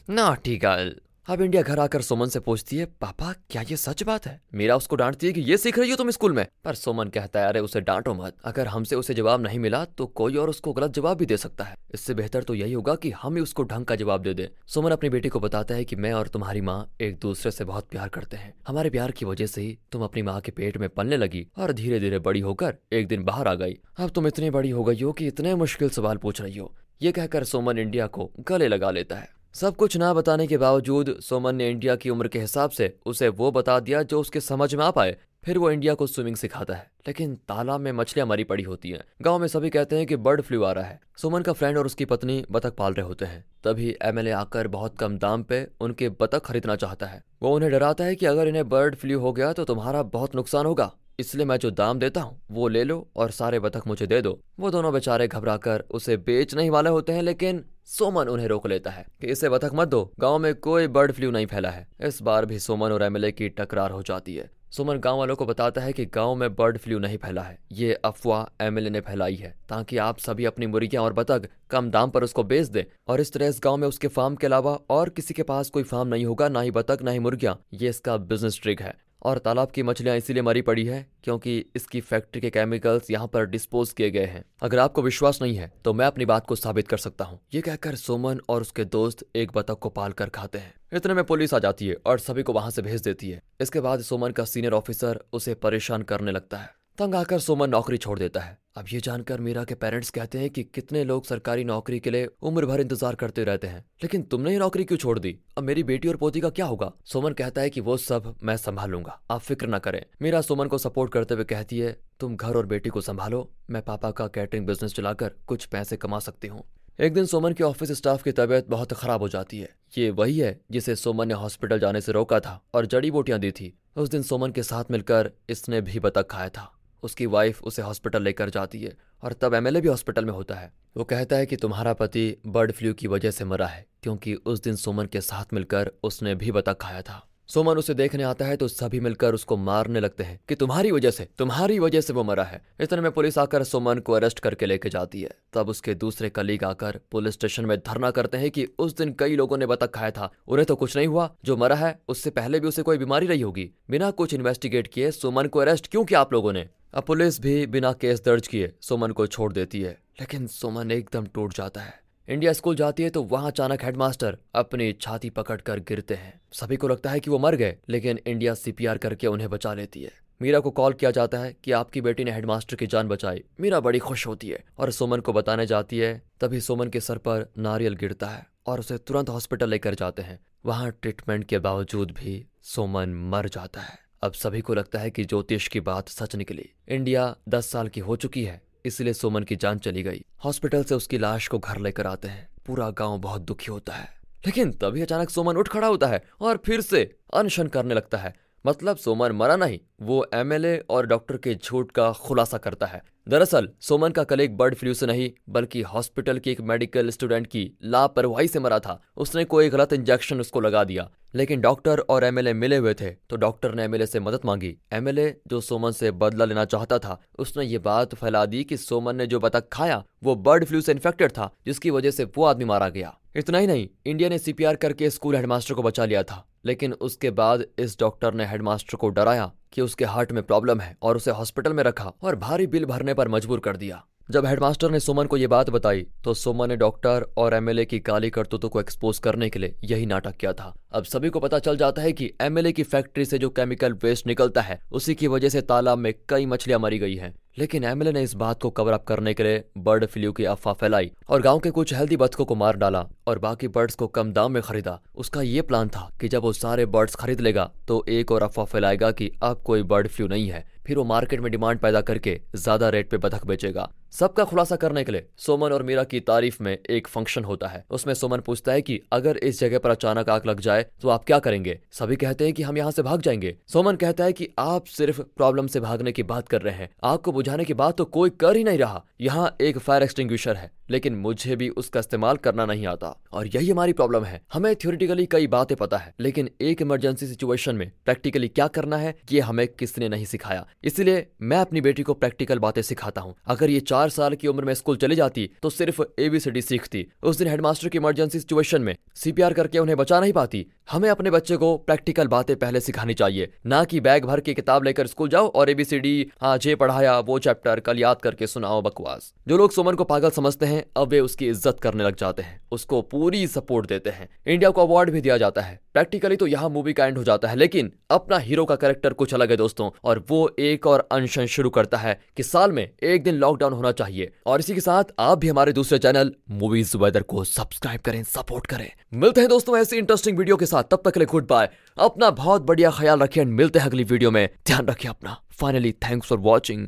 ना 0.09 0.35
ठीक 0.45 0.65
है। 0.65 1.08
अब 1.29 1.41
इंडिया 1.41 1.61
घर 1.61 1.79
आकर 1.79 2.01
सुमन 2.01 2.25
से 2.25 2.39
पूछती 2.39 2.77
है, 2.77 2.85
पापा, 2.85 3.33
क्या 3.49 3.61
ये 3.61 3.77
सच 3.77 4.03
बात 4.03 4.27
है? 4.27 4.41
मीरा 4.55 4.75
उसको 4.75 4.95
डांटती 4.95 5.27
है 5.27 5.33
कि 5.33 5.41
ये 5.41 5.57
सीख 5.57 5.79
रही 5.79 5.89
हो 5.89 5.95
तुम 5.95 6.09
स्कूल 6.11 6.33
में? 6.33 6.47
पर 6.63 6.73
सुमन 6.73 7.07
कहता 7.07 7.39
है, 7.39 7.47
अरे, 7.47 7.59
उसे 7.59 7.81
डांटो 7.81 8.13
मत। 8.13 8.33
अगर 8.43 8.67
हमसे 8.67 8.95
उसे 8.95 9.13
जवाब 9.13 9.41
नहीं 9.41 9.59
मिला 9.59 9.85
तो 9.85 10.05
कोई 10.05 10.35
और 10.35 10.49
उसको 10.49 10.73
गलत 10.73 10.91
जवाब 10.91 11.17
भी 11.17 11.25
दे 11.25 11.37
सकता 11.37 11.63
है। 11.63 11.75
इससे 11.93 12.13
बेहतर 12.13 12.43
तो 12.43 12.53
यही 12.53 12.73
होगा 12.73 12.95
कि 12.95 13.11
हम 13.11 13.35
ही 13.35 13.41
उसको 13.41 13.63
ढंग 13.63 13.85
का 13.85 13.95
जवाब 13.95 14.21
दे 14.21 14.33
दे। 14.33 14.49
सुमन 14.67 14.91
अपनी 14.91 15.09
बेटी 15.09 15.29
को 15.29 15.39
बताता 15.39 15.75
है 15.75 15.85
की 15.85 15.95
मैं 15.95 16.13
और 16.13 16.27
तुम्हारी 16.27 16.61
माँ 16.61 16.95
एक 17.01 17.19
दूसरे 17.19 17.51
से 17.51 17.63
बहुत 17.63 17.87
प्यार 17.89 18.09
करते 18.09 18.37
हैं। 18.37 18.53
हमारे 18.67 18.89
प्यार 18.89 19.11
की 19.11 19.25
वजह 19.25 19.45
से 19.45 19.61
ही 19.61 19.77
तुम 19.91 20.03
अपनी 20.03 20.21
माँ 20.21 20.41
के 20.41 20.51
पेट 20.51 20.77
में 20.77 20.89
पलने 20.89 21.17
लगी 21.17 21.47
और 21.57 21.73
धीरे 21.73 21.99
धीरे 21.99 22.19
बड़ी 22.19 22.39
होकर 22.39 22.75
एक 22.93 23.07
दिन 23.07 23.23
बाहर 23.23 23.47
आ 23.47 23.53
गई। 23.53 23.79
अब 23.97 24.09
तुम 24.09 24.27
इतनी 24.27 24.49
बड़ी 24.49 24.69
हो 24.69 24.83
गई 24.83 25.01
हो 25.01 25.11
की 25.11 25.27
इतने 25.27 25.55
मुश्किल 25.55 25.89
सवाल 25.89 26.17
पूछ 26.17 26.41
रही 26.41 26.57
हो। 26.57 26.75
ये 27.01 27.11
कहकर 27.11 27.43
सोमन 27.43 27.77
इंडिया 27.77 28.07
को 28.07 28.31
गले 28.39 28.67
लगा 28.67 28.91
लेता 28.91 29.15
है। 29.15 29.38
सब 29.55 29.75
कुछ 29.75 29.95
ना 29.97 30.13
बताने 30.13 30.45
के 30.47 30.57
बावजूद 30.57 31.09
सोमन 31.19 31.55
ने 31.55 31.69
इंडिया 31.69 31.95
की 31.95 32.09
उम्र 32.09 32.27
के 32.27 32.39
हिसाब 32.39 32.69
से 32.69 32.93
उसे 33.05 33.27
वो 33.29 33.49
बता 33.51 33.79
दिया 33.79 34.01
जो 34.03 34.19
उसके 34.19 34.39
समझ 34.39 34.73
में 34.75 34.83
आ 34.85 34.89
पाए। 34.91 35.15
फिर 35.45 35.57
वो 35.57 35.71
इंडिया 35.71 35.93
को 35.93 36.07
स्विमिंग 36.07 36.35
सिखाता 36.35 36.73
है, 36.73 36.89
लेकिन 37.07 37.33
तालाब 37.47 37.81
में 37.81 37.91
मछलियाँ 37.91 38.27
मरी 38.27 38.43
पड़ी 38.43 38.63
होती 38.63 38.89
हैं। 38.89 39.01
गाँव 39.21 39.39
में 39.39 39.47
सभी 39.47 39.69
कहते 39.69 39.97
हैं 39.97 40.05
कि 40.05 40.15
बर्ड 40.17 40.41
फ्लू 40.41 40.63
आ 40.63 40.71
रहा 40.71 40.83
है। 40.83 40.99
सुमन 41.17 41.41
का 41.41 41.53
फ्रेंड 41.53 41.77
और 41.77 41.85
उसकी 41.85 42.05
पत्नी 42.05 42.43
बतख 42.51 42.75
पाल 42.75 42.93
रहे 42.93 43.05
होते 43.05 43.25
हैं। 43.25 43.43
तभी 43.63 43.95
एमएलए 44.01 44.31
आकर 44.31 44.67
बहुत 44.67 44.97
कम 44.97 45.17
दाम 45.17 45.43
पे 45.43 45.65
उनके 45.81 46.09
बतख 46.11 46.45
खरीदना 46.45 46.75
चाहता 46.75 47.05
है। 47.05 47.23
वो 47.41 47.55
उन्हें 47.55 47.71
डराता 47.71 48.03
है 48.03 48.15
कि 48.15 48.25
अगर 48.25 48.47
इन्हें 48.47 48.67
बर्ड 48.69 48.95
फ्लू 48.95 49.19
हो 49.19 49.33
गया 49.33 49.51
तो 49.53 49.65
तुम्हारा 49.65 50.03
बहुत 50.03 50.35
नुकसान 50.35 50.65
होगा। 50.65 50.91
इसलिए 51.19 51.45
मैं 51.45 51.57
जो 51.57 51.71
दाम 51.71 51.99
देता 51.99 52.21
हूँ, 52.21 52.39
वो 52.51 52.67
ले 52.67 52.83
लो 52.83 53.07
और 53.15 53.31
सारे 53.31 53.59
बतख 53.59 53.87
मुझे 53.87 54.07
दे 54.07 54.21
दो। 54.21 54.39
वो 54.59 54.69
दोनों 54.71 54.93
बेचारे 54.93 55.27
घबराकर 55.27 55.83
उसे 55.91 56.17
बेच 56.19 56.55
नहीं 56.55 56.69
वाले 56.69 56.89
होते 56.89 57.13
हैं, 57.13 57.21
लेकिन 57.21 57.63
सोमन 57.89 58.27
उन्हें 58.27 58.47
रोक 58.47 58.67
लेता 58.67 58.91
है 58.91 59.05
कि 59.21 59.27
इसे 59.27 59.49
बतख 59.49 59.71
मत 59.73 59.87
दो। 59.87 60.11
गाँव 60.19 60.37
में 60.39 60.55
कोई 60.55 60.87
बर्ड 60.87 61.11
फ्लू 61.11 61.31
नहीं 61.31 61.45
फैला 61.45 61.69
है। 61.69 61.87
इस 62.01 62.21
बार 62.21 62.45
भी 62.45 62.59
सोमन 62.59 62.91
और 62.91 63.03
एमएलए 63.03 63.31
की 63.31 63.49
टकरार 63.49 63.91
हो 63.91 64.01
जाती 64.01 64.35
है। 64.35 64.49
सुमन 64.71 64.97
गाँव 64.97 65.17
वालों 65.17 65.35
को 65.35 65.45
बताता 65.45 65.81
है 65.81 65.93
कि 65.93 66.05
गाँव 66.05 66.35
में 66.35 66.55
बर्ड 66.55 66.77
फ्लू 66.77 66.99
नहीं 66.99 67.17
फैला 67.17 67.41
है। 67.41 67.57
ये 67.71 67.93
अफवाह 67.93 68.65
एमएलए 68.65 68.89
ने 68.89 68.99
फैलाई 68.99 69.35
है, 69.35 69.55
ताकि 69.69 69.97
आप 69.97 70.17
सभी 70.17 70.45
अपनी 70.45 70.67
मुर्गियाँ 70.67 71.03
और 71.03 71.13
बतख 71.13 71.49
कम 71.71 71.89
दाम 71.89 72.09
पर 72.09 72.23
उसको 72.23 72.43
बेच 72.43 72.67
दें। 72.67 72.83
और 73.07 73.21
इस 73.21 73.33
तरह 73.33 73.47
इस 73.47 73.59
गाँव 73.63 73.77
में 73.77 73.87
उसके 73.87 74.07
फार्म 74.07 74.35
के 74.35 74.47
अलावा 74.47 74.79
और 74.89 75.09
किसी 75.09 75.33
के 75.33 75.43
पास 75.43 75.69
कोई 75.69 75.83
फार्म 75.83 76.07
नहीं 76.07 76.25
होगा, 76.25 76.49
ना 76.49 76.61
ही 76.61 76.71
बतख, 76.71 77.01
ना 77.01 77.11
ही 77.11 77.19
मुर्गियाँ। 77.19 77.59
ये 77.73 77.89
इसका 77.89 78.17
बिज़नेस 78.17 78.59
ट्रिक 78.61 78.81
है। 78.81 78.95
और 79.21 79.37
तालाब 79.37 79.71
की 79.71 79.83
मछलियाँ 79.83 80.15
इसीलिए 80.17 80.43
मरी 80.43 80.61
पड़ी 80.61 80.85
है 80.85 81.05
क्योंकि 81.23 81.57
इसकी 81.75 82.01
फैक्ट्री 82.01 82.41
के 82.41 82.49
केमिकल्स 82.49 83.11
यहाँ 83.11 83.27
पर 83.27 83.45
डिस्पोज 83.45 83.91
किए 83.93 84.09
गए 84.11 84.25
हैं। 84.25 84.43
अगर 84.61 84.79
आपको 84.79 85.01
विश्वास 85.01 85.41
नहीं 85.41 85.55
है 85.55 85.71
तो 85.83 85.93
मैं 85.93 86.05
अपनी 86.05 86.25
बात 86.25 86.47
को 86.47 86.55
साबित 86.55 86.87
कर 86.87 86.97
सकता 86.97 87.25
हूँ। 87.25 87.39
ये 87.53 87.61
कहकर 87.61 87.95
सोमन 87.95 88.41
और 88.49 88.61
उसके 88.61 88.85
दोस्त 88.87 89.25
एक 89.35 89.51
बतख 89.51 89.79
को 89.79 89.89
पाल 89.89 90.11
कर 90.11 90.29
खाते 90.29 90.57
हैं। 90.57 90.73
इतने 90.93 91.13
में 91.13 91.23
पुलिस 91.23 91.53
आ 91.53 91.59
जाती 91.59 91.87
है 91.87 91.95
और 92.05 92.19
सभी 92.19 92.43
को 92.43 92.53
वहाँ 92.53 92.71
से 92.71 92.81
भेज 92.81 93.01
देती 93.01 93.29
है। 93.29 93.41
इसके 93.61 93.79
बाद 93.79 94.01
सोमन 94.01 94.31
का 94.31 94.45
सीनियर 94.45 94.73
ऑफिसर 94.73 95.23
उसे 95.33 95.53
परेशान 95.55 96.01
करने 96.03 96.31
लगता 96.31 96.57
है। 96.57 96.77
तंग 96.99 97.15
आकर 97.15 97.39
सोमन 97.39 97.69
नौकरी 97.69 97.97
छोड़ 97.97 98.17
देता 98.19 98.39
है। 98.39 98.57
अब 98.77 98.85
ये 98.91 98.99
जानकर 98.99 99.39
मीरा 99.39 99.63
के 99.63 99.75
पेरेंट्स 99.75 100.09
कहते 100.09 100.37
हैं 100.39 100.49
कि 100.49 100.63
कितने 100.63 101.03
लोग 101.03 101.25
सरकारी 101.25 101.63
नौकरी 101.63 101.99
के 101.99 102.09
लिए 102.09 102.27
उम्र 102.41 102.65
भर 102.65 102.81
इंतज़ार 102.81 103.15
करते 103.15 103.43
रहते 103.43 103.67
हैं। 103.67 103.79
लेकिन 104.03 104.21
तुमने 104.21 104.51
ये 104.51 104.59
नौकरी 104.59 104.83
क्यों 104.83 104.97
छोड़ 104.97 105.17
दी? 105.19 105.35
अब 105.57 105.63
मेरी 105.63 105.83
बेटी 105.83 106.07
और 106.07 106.15
पोती 106.15 106.39
का 106.39 106.49
क्या 106.49 106.65
होगा? 106.65 106.91
सोमन 107.05 107.33
कहता 107.33 107.61
है 107.61 107.69
कि 107.69 107.81
वो 107.81 107.95
सब 107.97 108.33
मैं 108.43 108.55
संभालूँगा। 108.57 109.19
आप 109.31 109.41
फ़िक्र 109.41 109.67
ना 109.67 109.79
करें। 109.79 110.01
मीरा 110.21 110.41
सोमन 110.41 110.67
को 110.67 110.77
सपोर्ट 110.77 111.11
करते 111.11 111.33
हुए 111.33 111.43
कहती 111.43 111.79
है, 111.79 111.95
तुम 112.19 112.35
घर 112.35 112.57
और 112.57 112.65
बेटी 112.65 112.89
को 112.89 113.01
संभालो। 113.01 113.49
मैं 113.69 113.81
पापा 113.81 114.11
का 114.11 114.27
कैटरिंग 114.27 114.65
बिज़नेस 114.67 114.93
चलाकर 114.93 115.31
कुछ 115.47 115.65
पैसे 115.65 115.97
कमा 115.97 116.19
सकती 116.19 116.47
हूँ। 116.47 116.63
एक 116.99 117.13
दिन 117.13 117.25
सोमन 117.25 117.53
के 117.53 117.63
ऑफ़िस 117.63 117.91
स्टाफ 117.91 118.23
की 118.23 118.31
तबीयत 118.31 118.67
बहुत 118.69 118.93
खराब 118.93 119.21
हो 119.21 119.27
जाती 119.27 119.59
है। 119.59 119.69
ये 119.97 120.09
वही 120.09 120.37
है 120.39 120.59
जिसे 120.71 120.95
सोमन 120.95 121.27
ने 121.27 121.33
हॉस्पिटल 121.33 121.79
जाने 121.79 122.01
से 122.01 122.11
रोका 122.11 122.39
था 122.39 122.61
और 122.73 122.85
जड़ी 122.85 123.11
बूटियाँ 123.11 123.39
दी 123.39 123.51
थी। 123.51 123.73
उस 123.97 124.09
दिन 124.09 124.21
सोमन 124.21 124.51
के 124.51 124.63
साथ 124.63 124.91
मिलकर 124.91 125.31
इसने 125.49 125.81
भी 125.81 125.99
बतख 125.99 126.27
खाया 126.29 126.49
था। 126.49 126.71
उसकी 127.03 127.25
वाइफ 127.25 127.63
उसे 127.63 127.81
हॉस्पिटल 127.81 128.23
लेकर 128.23 128.49
जाती 128.49 128.81
है 128.81 128.95
और 129.23 129.33
तब 129.33 129.53
एमएलए 129.53 129.81
भी 129.81 129.87
हॉस्पिटल 129.87 130.25
में 130.25 130.33
होता 130.33 130.55
है। 130.55 130.71
वो 130.97 131.03
कहता 131.03 131.35
है 131.35 131.45
कि 131.45 131.55
तुम्हारा 131.55 131.93
पति 131.93 132.35
बर्ड 132.47 132.71
फ्लू 132.71 132.93
की 132.93 133.07
वजह 133.07 133.31
से 133.31 133.45
मरा 133.45 133.67
है, 133.67 133.85
क्योंकि 134.03 134.33
उस 134.35 134.63
दिन 134.63 134.75
सुमन 134.75 135.05
के 135.05 135.21
साथ 135.21 135.53
मिलकर 135.53 135.91
उसने 136.03 136.35
भी 136.35 136.51
बता 136.51 136.73
खाया 136.73 137.01
था। 137.01 137.25
सुमन 137.49 137.77
उसे 137.77 137.93
देखने 137.93 138.23
आता 138.23 138.45
है 138.45 138.55
तो 138.57 138.67
सभी 138.67 138.99
मिलकर 138.99 139.33
उसको 139.33 139.55
मारने 139.57 139.99
लगते 139.99 140.23
हैं 140.23 140.39
कि 140.49 140.55
तुम्हारी 140.55 140.91
वजह 140.91 141.11
से, 141.11 141.27
तुम्हारी 141.37 141.77
वजह 141.79 142.01
से 142.01 142.13
वो 142.13 142.23
मरा 142.23 142.43
है। 142.43 142.61
इतने 142.81 143.01
में 143.01 143.11
पुलिस 143.11 143.37
आकर 143.37 143.63
सुमन 143.63 143.99
को 143.99 144.13
अरेस्ट 144.13 144.39
करके 144.39 144.65
लेके 144.65 144.89
जाती 144.89 145.21
है। 145.21 145.29
तब 145.53 145.69
उसके 145.69 145.93
दूसरे 145.95 146.29
कलीग 146.29 146.63
आकर 146.63 146.99
पुलिस 147.11 147.33
स्टेशन 147.33 147.65
में 147.65 147.77
धरना 147.77 148.11
करते 148.11 148.37
हैं 148.37 148.51
कि 148.51 148.67
उस 148.79 148.97
दिन 148.97 149.15
कई 149.19 149.35
लोगों 149.35 149.57
ने 149.57 149.65
बतख 149.65 149.91
खाया 149.91 150.11
था। 150.11 150.31
उन्हें 150.47 150.65
तो 150.65 150.75
कुछ 150.75 150.97
नहीं 150.97 151.07
हुआ। 151.07 151.29
जो 151.45 151.57
मरा 151.57 151.75
है, 151.75 151.99
उससे 152.07 152.29
पहले 152.29 152.59
भी 152.59 152.67
उसे 152.67 152.81
कोई 152.81 152.97
बीमारी 152.97 153.27
रही 153.27 153.41
होगी। 153.41 153.69
बिना 153.89 154.11
कुछ 154.11 154.33
इन्वेस्टिगेट 154.33 154.87
किए 154.87 155.11
सुमन 155.11 155.47
को 155.47 155.59
अरेस्ट 155.59 155.87
क्यों 155.87 156.05
किया 156.05 156.21
आप 156.21 156.33
लोगों 156.33 156.53
ने? 156.53 156.67
अब 156.93 157.03
पुलिस 157.03 157.41
भी 157.41 157.67
बिना 157.67 157.93
केस 157.93 158.21
दर्ज 158.25 158.47
किए 158.47 158.73
सुमन 158.81 159.11
को 159.11 159.27
छोड़ 159.27 159.53
देती 159.53 159.81
है। 159.81 159.91
लेकिन 160.19 160.47
सुमन 160.47 160.91
एकदम 160.91 161.25
टूट 161.25 161.53
जाता 161.53 161.81
है। 161.81 161.99
इंडिया 162.29 162.53
स्कूल 162.53 162.75
जाती 162.75 163.03
है 163.03 163.09
तो 163.09 163.23
वहाँ 163.23 163.47
अचानक 163.47 163.83
हेडमास्टर 163.83 164.37
अपनी 164.55 164.93
छाती 164.93 165.29
पकड़कर 165.29 165.79
गिरते 165.79 166.13
हैं। 166.13 166.41
सभी 166.51 166.75
को 166.75 166.87
लगता 166.87 167.09
है 167.09 167.19
कि 167.19 167.29
वो 167.31 167.39
मर 167.39 167.55
गए, 167.55 167.77
लेकिन 167.89 168.19
इंडिया 168.27 168.53
सीपीआर 168.53 168.97
करके 168.97 169.27
उन्हें 169.27 169.49
बचा 169.49 169.73
लेती 169.73 170.03
है। 170.03 170.11
मीरा 170.41 170.59
को 170.59 170.71
कॉल 170.71 170.93
किया 170.93 171.11
जाता 171.11 171.37
है 171.37 171.55
कि 171.63 171.71
आपकी 171.71 172.01
बेटी 172.01 172.23
ने 172.23 172.31
हेडमास्टर 172.31 172.75
की 172.75 172.87
जान 172.87 173.07
बचाई। 173.07 173.43
मीरा 173.59 173.79
बड़ी 173.79 173.99
खुश 173.99 174.27
होती 174.27 174.49
है 174.49 174.63
और 174.77 174.91
सोमन 174.91 175.19
को 175.19 175.33
बताने 175.33 175.65
जाती 175.65 175.97
है, 175.97 176.21
तभी 176.41 176.61
सोमन 176.61 176.89
के 176.89 176.99
सर 176.99 177.17
पर 177.17 177.51
नारियल 177.57 177.95
गिरता 177.95 178.27
है 178.27 178.47
और 178.65 178.79
उसे 178.79 178.97
तुरंत 178.97 179.29
हॉस्पिटल 179.29 179.69
लेकर 179.69 179.95
जाते 179.95 180.21
हैं। 180.21 180.39
वहाँ 180.65 180.91
ट्रीटमेंट 180.91 181.43
के 181.43 181.59
बावजूद 181.59 182.11
भी 182.11 182.45
सोमन 182.63 183.09
मर 183.09 183.49
जाता 183.49 183.81
है। 183.81 184.08
अब 184.21 184.33
सभी 184.33 184.61
को 184.61 184.73
लगता 184.73 184.99
है 184.99 185.09
कि 185.09 185.25
ज्योतिष 185.25 185.67
की 185.67 185.79
बात 185.79 186.09
सच 186.09 186.35
निकली। 186.35 186.69
इंडिया 186.89 187.35
दस 187.49 187.69
साल 187.69 187.87
की 187.87 187.99
हो 187.99 188.15
चुकी 188.15 188.43
है, 188.43 188.61
इसलिए 188.85 189.13
सोमन 189.13 189.43
की 189.43 189.55
जान 189.55 189.77
चली 189.77 190.03
गई। 190.03 190.25
हॉस्पिटल 190.45 190.83
से 190.83 190.95
उसकी 190.95 191.17
लाश 191.17 191.47
को 191.47 191.59
घर 191.59 191.77
लेकर 191.77 192.07
आते 192.07 192.27
हैं। 192.27 192.49
पूरा 192.65 192.89
गाँव 192.89 193.17
बहुत 193.17 193.41
दुखी 193.41 193.71
होता 193.71 193.93
है। 193.93 194.09
लेकिन 194.45 194.71
तभी 194.71 195.01
अचानक 195.01 195.29
सोमन 195.29 195.57
उठ 195.57 195.67
खड़ा 195.67 195.87
होता 195.87 196.07
है 196.07 196.23
और 196.41 196.57
फिर 196.65 196.81
से 196.81 197.15
अनशन 197.33 197.67
करने 197.67 197.93
लगता 197.93 198.17
है। 198.17 198.35
मतलब 198.65 198.97
सोमन 198.97 199.31
मरा 199.31 199.55
नहीं, 199.55 199.79
वो 200.01 200.27
एमएलए 200.33 200.77
और 200.89 201.05
डॉक्टर 201.05 201.37
के 201.37 201.55
झूठ 201.55 201.91
का 201.91 202.11
खुलासा 202.11 202.57
करता 202.57 202.85
है। 202.85 203.03
दरअसल, 203.29 203.69
सोमन 203.81 204.09
का 204.09 204.23
कलेग 204.23 204.57
बर्ड 204.57 204.75
फ्लू 204.75 204.93
से 204.93 205.05
नहीं, 205.05 205.31
बल्कि 205.49 205.81
हॉस्पिटल 205.81 206.39
की 206.39 206.51
एक 206.51 206.61
मेडिकल 206.61 207.09
स्टूडेंट 207.09 207.47
की 207.47 207.71
लापरवाही 207.83 208.47
से 208.47 208.59
मरा 208.59 208.79
था। 208.79 209.01
उसने 209.17 209.43
कोई 209.43 209.69
गलत 209.69 209.93
इंजेक्शन 209.93 210.39
उसको 210.39 210.59
लगा 210.59 210.83
दिया। 210.83 211.11
लेकिन 211.35 211.61
डॉक्टर 211.61 211.99
और 211.99 212.23
एमएलए 212.23 212.53
मिले 212.53 212.77
हुए 212.77 212.93
थे 212.93 213.09
तो 213.29 213.35
डॉक्टर 213.35 213.75
ने 213.75 213.83
एमएलए 213.83 214.05
से 214.05 214.19
मदद 214.19 214.39
मांगी। 214.45 214.77
एमएलए 214.91 215.35
जो 215.47 215.61
सोमन 215.61 215.91
से 215.91 216.11
बदला 216.11 216.45
लेना 216.45 216.65
चाहता 216.65 216.99
था, 216.99 217.21
उसने 217.39 217.65
ये 217.65 217.77
बात 217.77 218.15
फैला 218.15 218.45
दी 218.45 218.63
कि 218.63 218.77
सोमन 218.77 219.15
ने 219.15 219.27
जो 219.27 219.39
बतख 219.39 219.63
खाया, 219.71 220.05
वो 220.23 220.35
बर्ड 220.35 220.65
फ्लू 220.65 220.81
से 220.81 220.91
इन्फेक्टेड 220.91 221.31
था, 221.31 221.55
जिसकी 221.65 221.89
वजह 221.89 222.11
से 222.11 222.23
वो 222.23 222.43
आदमी 222.43 222.65
मारा 222.65 222.89
गया। 222.89 223.19
इतना 223.39 223.57
ही 223.57 223.67
नहीं, 223.67 223.87
इंडिया 224.05 224.29
ने 224.29 224.37
सीपीआर 224.37 224.75
करके 224.75 225.09
स्कूल 225.09 225.35
हेडमास्टर 225.35 225.73
को 225.73 225.83
बचा 225.83 226.05
लिया 226.05 226.23
था, 226.23 226.45
लेकिन 226.65 226.93
उसके 226.93 227.29
बाद 227.31 227.63
इस 227.79 227.99
डॉक्टर 227.99 228.33
ने 228.33 228.45
हेडमास्टर 228.45 228.97
को 228.97 229.09
डराया 229.09 229.51
कि 229.73 229.81
उसके 229.81 230.05
हार्ट 230.05 230.31
में 230.31 230.43
प्रॉब्लम 230.43 230.79
है 230.79 230.95
और 231.01 231.15
उसे 231.15 231.31
हॉस्पिटल 231.31 231.73
में 231.73 231.83
रखा 231.83 232.11
और 232.23 232.35
भारी 232.35 232.67
बिल 232.67 232.85
भरने 232.85 233.13
पर 233.13 233.27
मजबूर 233.27 233.59
कर 233.59 233.77
दिया। 233.77 234.03
जब 234.29 234.45
हेडमास्टर 234.45 234.91
ने 234.91 234.99
सुमन 234.99 235.25
को 235.25 235.37
यह 235.37 235.47
बात 235.47 235.69
बताई 235.69 236.05
तो 236.23 236.33
सुमन 236.33 236.69
ने 236.69 236.75
डॉक्टर 236.77 237.25
और 237.37 237.53
एमएलए 237.53 237.85
की 237.85 237.99
काली 237.99 238.29
करतूतों 238.29 238.69
को 238.69 238.79
एक्सपोज 238.79 239.19
करने 239.19 239.49
के 239.49 239.59
लिए 239.59 239.75
यही 239.83 240.05
नाटक 240.05 240.35
किया 240.35 240.51
था। 240.53 240.73
अब 240.91 241.03
सभी 241.03 241.29
को 241.29 241.39
पता 241.39 241.59
चल 241.59 241.77
जाता 241.77 242.01
है 242.01 242.11
कि 242.11 242.31
एमएलए 242.41 242.71
की 242.71 242.83
फैक्ट्री 242.83 243.25
से 243.25 243.37
जो 243.37 243.49
केमिकल 243.49 243.93
वेस्ट 244.03 244.27
निकलता 244.27 244.61
है, 244.61 244.79
उसी 244.91 245.15
की 245.15 245.27
वजह 245.27 245.49
से 245.49 245.61
तालाब 245.61 245.97
में 245.97 246.13
कई 246.29 246.45
मछलियाँ 246.45 246.79
मरी 246.79 246.99
गई 246.99 247.15
हैं। 247.15 247.33
लेकिन 247.57 247.83
एमएलए 247.83 248.11
ने 248.11 248.21
इस 248.23 248.33
बात 248.35 248.61
को 248.61 248.69
कवर 248.69 248.93
अप 248.93 249.03
करने 249.03 249.33
के 249.33 249.43
लिए 249.43 249.63
बर्ड 249.77 250.05
फ्लू 250.05 250.31
की 250.31 250.45
अफवाह 250.45 250.73
फैलाई 250.73 251.11
और 251.29 251.41
गाँव 251.41 251.59
के 251.59 251.71
कुछ 251.71 251.93
हेल्दी 251.93 252.17
बतखों 252.17 252.45
को 252.45 252.55
मार 252.55 252.77
डाला 252.77 253.05
और 253.27 253.39
बाकी 253.39 253.67
बर्ड्स 253.69 253.95
को 253.95 254.07
कम 254.09 254.31
दाम 254.33 254.51
में 254.51 254.61
खरीदा। 254.63 254.99
उसका 255.15 255.41
ये 255.41 255.61
प्लान 255.61 255.89
था 255.89 256.09
कि 256.21 256.27
जब 256.27 256.41
वो 256.41 256.53
सारे 256.53 256.85
बर्ड्स 256.87 257.15
खरीद 257.15 257.41
लेगा 257.41 257.71
तो 257.87 258.03
एक 258.09 258.31
और 258.31 258.43
अफवाह 258.43 258.65
फैलाएगा 258.65 259.11
कि 259.11 259.31
अब 259.43 259.61
कोई 259.65 259.83
बर्ड 259.83 260.07
फ्लू 260.07 260.27
नहीं 260.27 260.49
है। 260.49 260.67
फिर 260.85 260.97
वो 260.97 261.03
मार्केट 261.03 261.39
में 261.39 261.51
डिमांड 261.51 261.79
पैदा 261.79 261.99
करके 262.01 262.39
ज़्यादा 262.55 262.89
रेट 262.89 263.09
पे 263.09 263.17
बतख 263.17 263.45
बेचेगा। 263.45 263.89
सबका 264.13 264.43
खुलासा 264.43 264.75
करने 264.75 265.03
के 265.03 265.11
लिए 265.11 265.25
सोमन 265.37 265.71
और 265.71 265.83
मीरा 265.83 266.03
की 266.03 266.19
तारीफ़ 266.19 266.57
में 266.61 266.77
एक 266.89 267.07
फ़ंक्शन 267.07 267.43
होता 267.43 267.67
है। 267.67 267.83
उसमें 267.89 268.13
सोमन 268.13 268.39
पूछता 268.39 268.71
है 268.71 268.81
कि 268.81 268.99
अगर 269.11 269.37
इस 269.37 269.59
जगह 269.59 269.79
पर 269.79 269.89
अचानक 269.89 270.29
आग 270.29 270.45
लग 270.45 270.59
जाए 270.59 270.85
तो 271.01 271.09
आप 271.09 271.23
क्या 271.23 271.39
करेंगे? 271.39 271.79
सभी 271.91 272.15
कहते 272.15 272.43
हैं 272.43 272.53
कि 272.53 272.63
हम 272.63 272.77
यहाँ 272.77 272.91
से 272.91 273.01
भाग 273.01 273.21
जाएँगे। 273.21 273.55
सोमन 273.67 273.95
कहता 273.95 274.23
है 274.23 274.33
कि 274.33 274.49
आप 274.59 274.85
सिर्फ़ 274.85 275.21
प्रॉब्लम 275.21 275.67
से 275.67 275.79
भागने 275.79 276.11
की 276.11 276.23
बात 276.23 276.47
कर 276.47 276.61
रहे 276.61 276.73
हैं। 276.73 276.89
आग 277.03 277.19
को 277.19 277.31
बुझाने 277.31 277.65
की 277.65 277.73
बात 277.73 277.97
तो 277.97 278.05
कोई 278.05 278.29
कर 278.29 278.55
ही 278.55 278.63
नहीं 278.63 278.77
रहा। 278.77 279.03
यहाँ 279.21 279.55
एक 279.61 279.77
फायर 279.77 280.03
एक्सटिंग 280.03 280.37
है, 280.47 280.71
लेकिन 280.89 281.15
मुझे 281.15 281.55
भी 281.55 281.69
उसका 281.69 281.99
इस्तेमाल 281.99 282.37
करना 282.37 282.65
नहीं 282.65 282.85
आता। 282.87 283.15
और 283.33 283.47
यही 283.47 283.69
हमारी 283.69 283.93
प्रॉब्लम 283.93 284.23
है। 284.23 284.41
हमें 284.53 284.75
थ्योरिटिकली 284.75 285.25
कई 285.25 285.47
बातें 285.47 285.75
पता 285.77 285.97
है, 285.97 286.13
लेकिन 286.19 286.49
एक 286.61 286.81
इमरजेंसी 286.81 287.27
सिचुएशन 287.27 287.75
में 287.75 287.91
प्रैक्टिकली 288.05 288.47
क्या 288.47 288.67
करना 288.67 288.97
है, 288.97 289.15
ये 289.31 289.39
हमें 289.39 289.67
किसने 289.67 290.09
नहीं 290.09 290.25
सिखाया। 290.25 290.65
इसलिए 290.83 291.27
मैं 291.41 291.57
अपनी 291.57 291.81
बेटी 291.81 292.03
को 292.03 292.13
प्रैक्टिकल 292.13 292.59
बातें 292.59 292.81
सिखाता 292.81 293.21
हूँ। 293.21 293.35
अगर 293.45 293.69
ये 293.69 293.79
चार 293.79 293.98
साल 294.09 294.35
की 294.35 294.47
उम्र 294.47 294.65
में 294.65 294.73
स्कूल 294.73 294.97
चली 294.97 295.15
जाती 295.15 295.49
तो 295.61 295.69
सिर्फ़ 295.69 296.01
एबीसीडी 296.19 296.61
सीखती। 296.61 297.05
उस 297.23 297.37
दिन 297.37 297.47
हेडमास्टर 297.47 297.89
की 297.89 297.97
इमरजेंसी 297.97 298.39
सिचुएशन 298.39 298.81
में 298.81 298.95
सीपीआर 299.15 299.53
करके 299.53 299.79
उन्हें 299.79 299.97
बचा 299.97 300.19
नहीं 300.19 300.33
पाती। 300.33 300.65
हमें 300.89 301.09
अपने 301.09 301.31
बच्चे 301.31 301.57
को 301.57 301.75
प्रैक्टिकल 301.79 302.27
बातें 302.27 302.55
पहले 302.55 302.79
सिखानी 302.79 303.13
चाहिए, 303.13 303.51
ना 303.65 303.83
कि 303.83 303.99
बैग 303.99 304.25
भर 304.25 304.39
के 304.39 304.53
किताब 304.53 304.83
लेकर 304.83 305.07
स्कूल 305.07 305.29
जाओ 305.29 305.47
और 305.49 305.69
एबीसीडी 305.69 306.31
आज 306.43 306.67
ये 306.67 306.75
पढ़ाया, 306.75 307.17
वो 307.19 307.39
चैप्टर 307.39 307.79
कल 307.79 307.99
याद 307.99 308.21
करके 308.21 308.47
सुनाओ, 308.47 308.81
बकवास। 308.81 309.33
जो 309.47 309.57
लोग 309.57 309.71
सुमन 309.71 309.95
को 309.95 310.03
पागल 310.05 310.29
समझते 310.31 310.65
हैं, 310.65 310.83
अब 310.97 311.07
वे 311.07 311.19
उसकी 311.19 311.47
इज़्ज़त 311.47 311.79
करने 311.79 312.03
लग 312.03 312.15
जाते 312.15 312.41
हैं, 312.41 312.59
उसको 312.71 313.01
पूरी 313.03 313.45
सपोर्ट 313.49 313.87
देते 313.87 314.09
हैं। 314.09 314.29
इंडिया 314.47 314.69
को 314.69 314.81
अवार्ड 314.81 315.09
भी 315.09 315.21
दिया 315.21 315.37
जाता 315.37 315.61
है। 315.61 315.79
प्रैक्टिकली 315.93 316.35
तो 316.35 316.47
यहाँ 316.47 316.69
मूवी 316.69 316.93
का 316.93 317.05
एंड 317.05 317.17
हो 317.17 317.23
जाता 317.23 317.47
है, 317.47 317.55
लेकिन 317.55 317.91
अपना 318.11 318.37
हीरो 318.39 318.65
का 318.65 318.75
कैरेक्टर 318.75 319.13
कुछ 319.13 319.33
अलग 319.33 319.49
है 319.49 319.57
दोस्तों, 319.57 319.89
और 320.03 320.23
वो 320.29 320.49
एक 320.59 320.87
और 320.87 321.07
अनशन 321.11 321.45
शुरू 321.47 321.69
करता 321.69 321.97
है 321.97 322.19
कि 322.37 322.43
साल 322.43 322.71
में 322.71 322.87
एक 323.03 323.23
दिन 323.23 323.35
लॉकडाउन 323.35 323.73
होना 323.73 323.88
चाहिए। 323.91 324.31
और 324.45 324.59
इसी 324.59 324.73
के 324.73 324.81
साथ 324.81 325.03
आप 325.19 325.37
भी 325.37 325.47
हमारे 325.47 325.73
दूसरे 325.73 325.99
चैनल 325.99 326.33
मूवीज़ 326.51 326.95
वेदर 326.97 327.21
को 327.21 327.43
सब्सक्राइब 327.43 328.01
करें 328.01 328.23
सपोर्ट 328.23 328.67
करें। 328.67 328.89
मिलते 329.13 329.41
हैं 329.41 329.49
दोस्तों 329.49 329.77
ऐसी 329.77 329.97
इंटरेस्टिंग 329.97 330.37
वीडियो 330.37 330.57
के 330.57 330.65
साथ। 330.65 330.83
तब 330.83 331.01
तक 331.05 331.17
ले 331.17 331.25
गुड 331.25 331.47
बाय 331.47 331.69
अपना 331.99 332.29
बहुत 332.31 332.61
बढ़िया 332.61 332.91
ख्याल 332.91 333.19
रखें 333.19 333.43
मिलते 333.45 333.79
हैं 333.79 333.85
अगली 333.85 334.03
वीडियो 334.03 334.31
में। 334.31 334.47
ध्यान 334.65 334.87
रखें 334.87 335.09
अपना। 335.09 335.37
Finally 335.51 335.91
thanks 335.91 336.27
for 336.27 336.39
watching 336.39 336.87